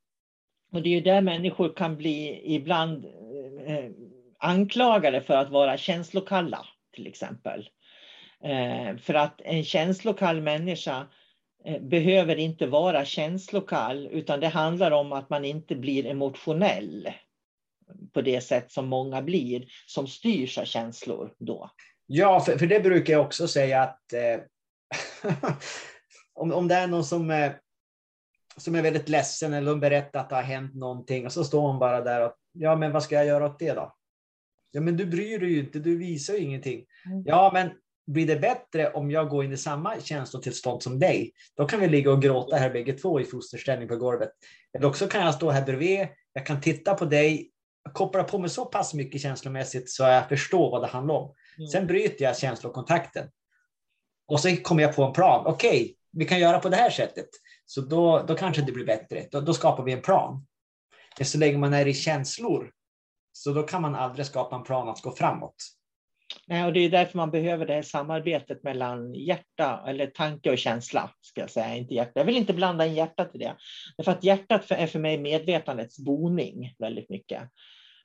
Och 0.71 0.81
det 0.81 0.89
är 0.89 0.93
ju 0.93 1.01
där 1.01 1.21
människor 1.21 1.75
kan 1.75 1.97
bli 1.97 2.41
ibland 2.55 3.05
eh, 3.65 3.89
anklagade 4.43 5.21
för 5.21 5.33
att 5.33 5.49
vara 5.49 5.77
känslokalla 5.77 6.65
till 6.95 7.07
exempel. 7.07 7.69
Eh, 8.43 8.97
för 8.97 9.13
att 9.13 9.41
en 9.41 9.63
känslokall 9.63 10.41
människa 10.41 11.07
eh, 11.65 11.81
behöver 11.81 12.35
inte 12.35 12.67
vara 12.67 13.05
känslokall 13.05 14.07
utan 14.11 14.39
det 14.39 14.47
handlar 14.47 14.91
om 14.91 15.13
att 15.13 15.29
man 15.29 15.45
inte 15.45 15.75
blir 15.75 16.05
emotionell 16.05 17.09
på 18.13 18.21
det 18.21 18.41
sätt 18.41 18.71
som 18.71 18.87
många 18.87 19.21
blir 19.21 19.65
som 19.87 20.07
styrs 20.07 20.57
av 20.57 20.65
känslor 20.65 21.33
då. 21.37 21.69
Ja, 22.05 22.39
för, 22.39 22.57
för 22.57 22.67
det 22.67 22.79
brukar 22.79 23.13
jag 23.13 23.25
också 23.25 23.47
säga 23.47 23.81
att 23.81 24.13
eh, 24.13 24.39
om, 26.33 26.53
om 26.53 26.67
det 26.67 26.75
är 26.75 26.87
någon 26.87 27.03
som, 27.03 27.31
eh, 27.31 27.51
som 28.57 28.75
är 28.75 28.81
väldigt 28.81 29.09
ledsen 29.09 29.53
eller 29.53 29.71
de 29.71 29.79
berättar 29.79 30.19
att 30.19 30.29
det 30.29 30.35
har 30.35 30.43
hänt 30.43 30.75
någonting 30.75 31.25
och 31.25 31.31
så 31.31 31.43
står 31.43 31.61
hon 31.61 31.79
bara 31.79 32.01
där 32.01 32.25
och 32.25 32.33
ja, 32.51 32.75
men 32.75 32.91
vad 32.91 33.03
ska 33.03 33.15
jag 33.15 33.25
göra 33.25 33.45
åt 33.45 33.59
det 33.59 33.73
då? 33.73 33.95
Ja, 34.75 34.81
men 34.81 34.97
du 34.97 35.05
bryr 35.05 35.39
dig 35.39 35.49
ju 35.49 35.59
inte, 35.59 35.79
du 35.79 35.97
visar 35.97 36.33
ju 36.33 36.39
ingenting. 36.39 36.85
Mm. 37.05 37.23
Ja, 37.25 37.51
men 37.53 37.69
blir 38.07 38.27
det 38.27 38.35
bättre 38.35 38.91
om 38.91 39.11
jag 39.11 39.29
går 39.29 39.45
in 39.45 39.51
i 39.51 39.57
samma 39.57 39.99
känslotillstånd 39.99 40.83
som 40.83 40.99
dig? 40.99 41.31
Då 41.57 41.65
kan 41.65 41.79
vi 41.79 41.87
ligga 41.87 42.11
och 42.11 42.21
gråta 42.21 42.55
här 42.55 42.69
bägge 42.69 42.93
två 42.93 43.19
i 43.19 43.23
fosterställning 43.23 43.87
på 43.87 43.95
golvet. 43.95 44.29
Eller 44.73 44.87
också 44.87 45.07
kan 45.07 45.25
jag 45.25 45.33
stå 45.33 45.49
här 45.49 45.65
bredvid, 45.65 46.07
jag 46.33 46.45
kan 46.45 46.61
titta 46.61 46.93
på 46.93 47.05
dig 47.05 47.53
kopplar 47.91 48.23
på 48.23 48.37
mig 48.37 48.49
så 48.49 48.65
pass 48.65 48.93
mycket 48.93 49.21
känslomässigt 49.21 49.89
så 49.89 50.03
jag 50.03 50.29
förstår 50.29 50.71
vad 50.71 50.81
det 50.81 50.87
handlar 50.87 51.15
om. 51.15 51.33
Mm. 51.57 51.67
Sen 51.67 51.87
bryter 51.87 52.25
jag 52.25 52.37
känslokontakten. 52.37 53.29
Och 54.27 54.39
så 54.39 54.55
kommer 54.55 54.83
jag 54.83 54.95
på 54.95 55.03
en 55.03 55.13
plan. 55.13 55.45
Okej, 55.45 55.69
okay, 55.69 55.95
vi 56.11 56.25
kan 56.25 56.39
göra 56.39 56.59
på 56.59 56.69
det 56.69 56.75
här 56.75 56.89
sättet. 56.89 57.29
Så 57.65 57.81
då, 57.81 58.23
då 58.27 58.35
kanske 58.35 58.61
det 58.61 58.71
blir 58.71 58.85
bättre. 58.85 59.27
Då, 59.31 59.41
då 59.41 59.53
skapar 59.53 59.83
vi 59.83 59.91
en 59.91 60.01
plan. 60.01 60.45
Men 61.17 61.25
så 61.25 61.37
länge 61.37 61.57
man 61.57 61.73
är 61.73 61.87
i 61.87 61.93
känslor, 61.93 62.71
så 63.33 63.53
då 63.53 63.63
kan 63.63 63.81
man 63.81 63.95
aldrig 63.95 64.25
skapa 64.25 64.55
en 64.55 64.63
plan 64.63 64.89
att 64.89 65.01
gå 65.01 65.11
framåt. 65.11 65.55
Nej, 66.47 66.65
och 66.65 66.73
det 66.73 66.79
är 66.79 66.89
därför 66.89 67.17
man 67.17 67.31
behöver 67.31 67.65
det 67.65 67.73
här 67.73 67.81
samarbetet 67.81 68.63
mellan 68.63 69.13
hjärta, 69.13 69.83
eller 69.87 70.07
tanke 70.07 70.51
och 70.51 70.57
känsla, 70.57 71.09
ska 71.21 71.41
jag 71.41 71.49
säga, 71.49 71.75
inte 71.75 71.93
hjärta. 71.93 72.11
Jag 72.19 72.25
vill 72.25 72.37
inte 72.37 72.53
blanda 72.53 72.85
in 72.85 72.93
hjärtat 72.93 73.35
i 73.35 73.37
det. 73.37 73.55
Därför 73.97 74.11
att 74.11 74.23
hjärtat 74.23 74.71
är 74.71 74.87
för 74.87 74.99
mig 74.99 75.17
medvetandets 75.17 75.99
boning 75.99 76.75
väldigt 76.79 77.09
mycket. 77.09 77.41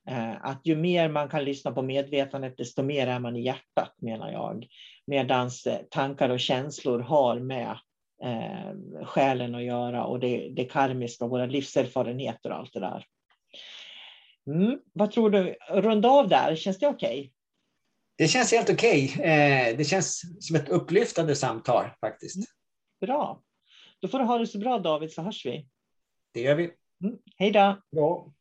Eh, 0.09 0.45
att 0.45 0.61
ju 0.65 0.77
mer 0.77 1.09
man 1.09 1.29
kan 1.29 1.45
lyssna 1.45 1.73
på 1.73 1.83
medvetandet, 1.83 2.57
desto 2.57 2.83
mer 2.83 3.07
är 3.07 3.19
man 3.19 3.37
i 3.37 3.43
hjärtat, 3.43 3.95
menar 3.97 4.33
jag. 4.33 4.67
Medan 5.07 5.51
eh, 5.67 5.79
tankar 5.91 6.29
och 6.29 6.41
känslor 6.41 7.01
har 7.01 7.41
med 7.41 7.79
eh, 8.25 9.05
själen 9.05 9.55
att 9.55 9.65
göra 9.65 10.05
och 10.05 10.21
det, 10.21 10.49
det 10.57 10.65
karmiska, 10.65 11.27
våra 11.27 11.47
livserfarenheter 11.47 12.51
och 12.51 12.57
allt 12.57 12.73
det 12.73 12.81
där. 12.81 13.05
Mm, 14.49 14.79
vad 14.93 15.11
tror 15.11 15.31
du? 15.31 15.57
Runda 15.71 16.09
av 16.09 16.29
där, 16.29 16.57
känns 16.57 16.79
det 16.79 16.87
okej? 16.87 17.21
Okay? 17.21 17.31
Det 18.19 18.29
känns 18.29 18.53
helt 18.53 18.71
okej. 18.71 19.13
Okay. 19.15 19.27
Eh, 19.27 19.77
det 19.77 19.85
känns 19.85 20.23
som 20.41 20.57
ett 20.57 20.69
upplyftande 20.69 21.37
samtal 21.37 21.91
faktiskt. 22.01 22.37
Mm, 22.37 22.47
bra. 23.01 23.43
Då 24.01 24.09
får 24.09 24.19
du 24.19 24.25
ha 24.25 24.39
det 24.39 24.47
så 24.47 24.59
bra 24.59 24.79
David, 24.79 25.13
så 25.13 25.23
hörs 25.23 25.47
vi. 25.47 25.69
Det 26.35 26.41
gör 26.41 26.55
vi. 26.55 26.65
Mm, 27.05 27.17
hej 27.37 27.51
då. 27.51 27.83
Ja. 27.91 28.33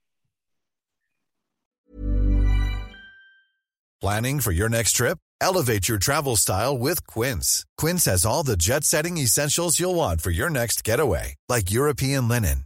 Planning 4.02 4.42
for 4.42 4.54
your 4.54 4.70
next 4.70 4.96
trip? 4.96 5.18
Elevate 5.42 5.90
your 5.90 6.00
travel 6.00 6.38
style 6.38 6.78
with 6.78 7.06
Quince. 7.08 7.64
Quince 7.82 8.06
has 8.06 8.26
all 8.26 8.44
the 8.44 8.56
jet-setting 8.56 9.18
essentials 9.18 9.80
you'll 9.80 9.96
want 9.96 10.22
for 10.22 10.32
your 10.32 10.50
next 10.50 10.84
getaway, 10.84 11.36
like 11.50 11.72
European 11.72 12.28
linen, 12.28 12.66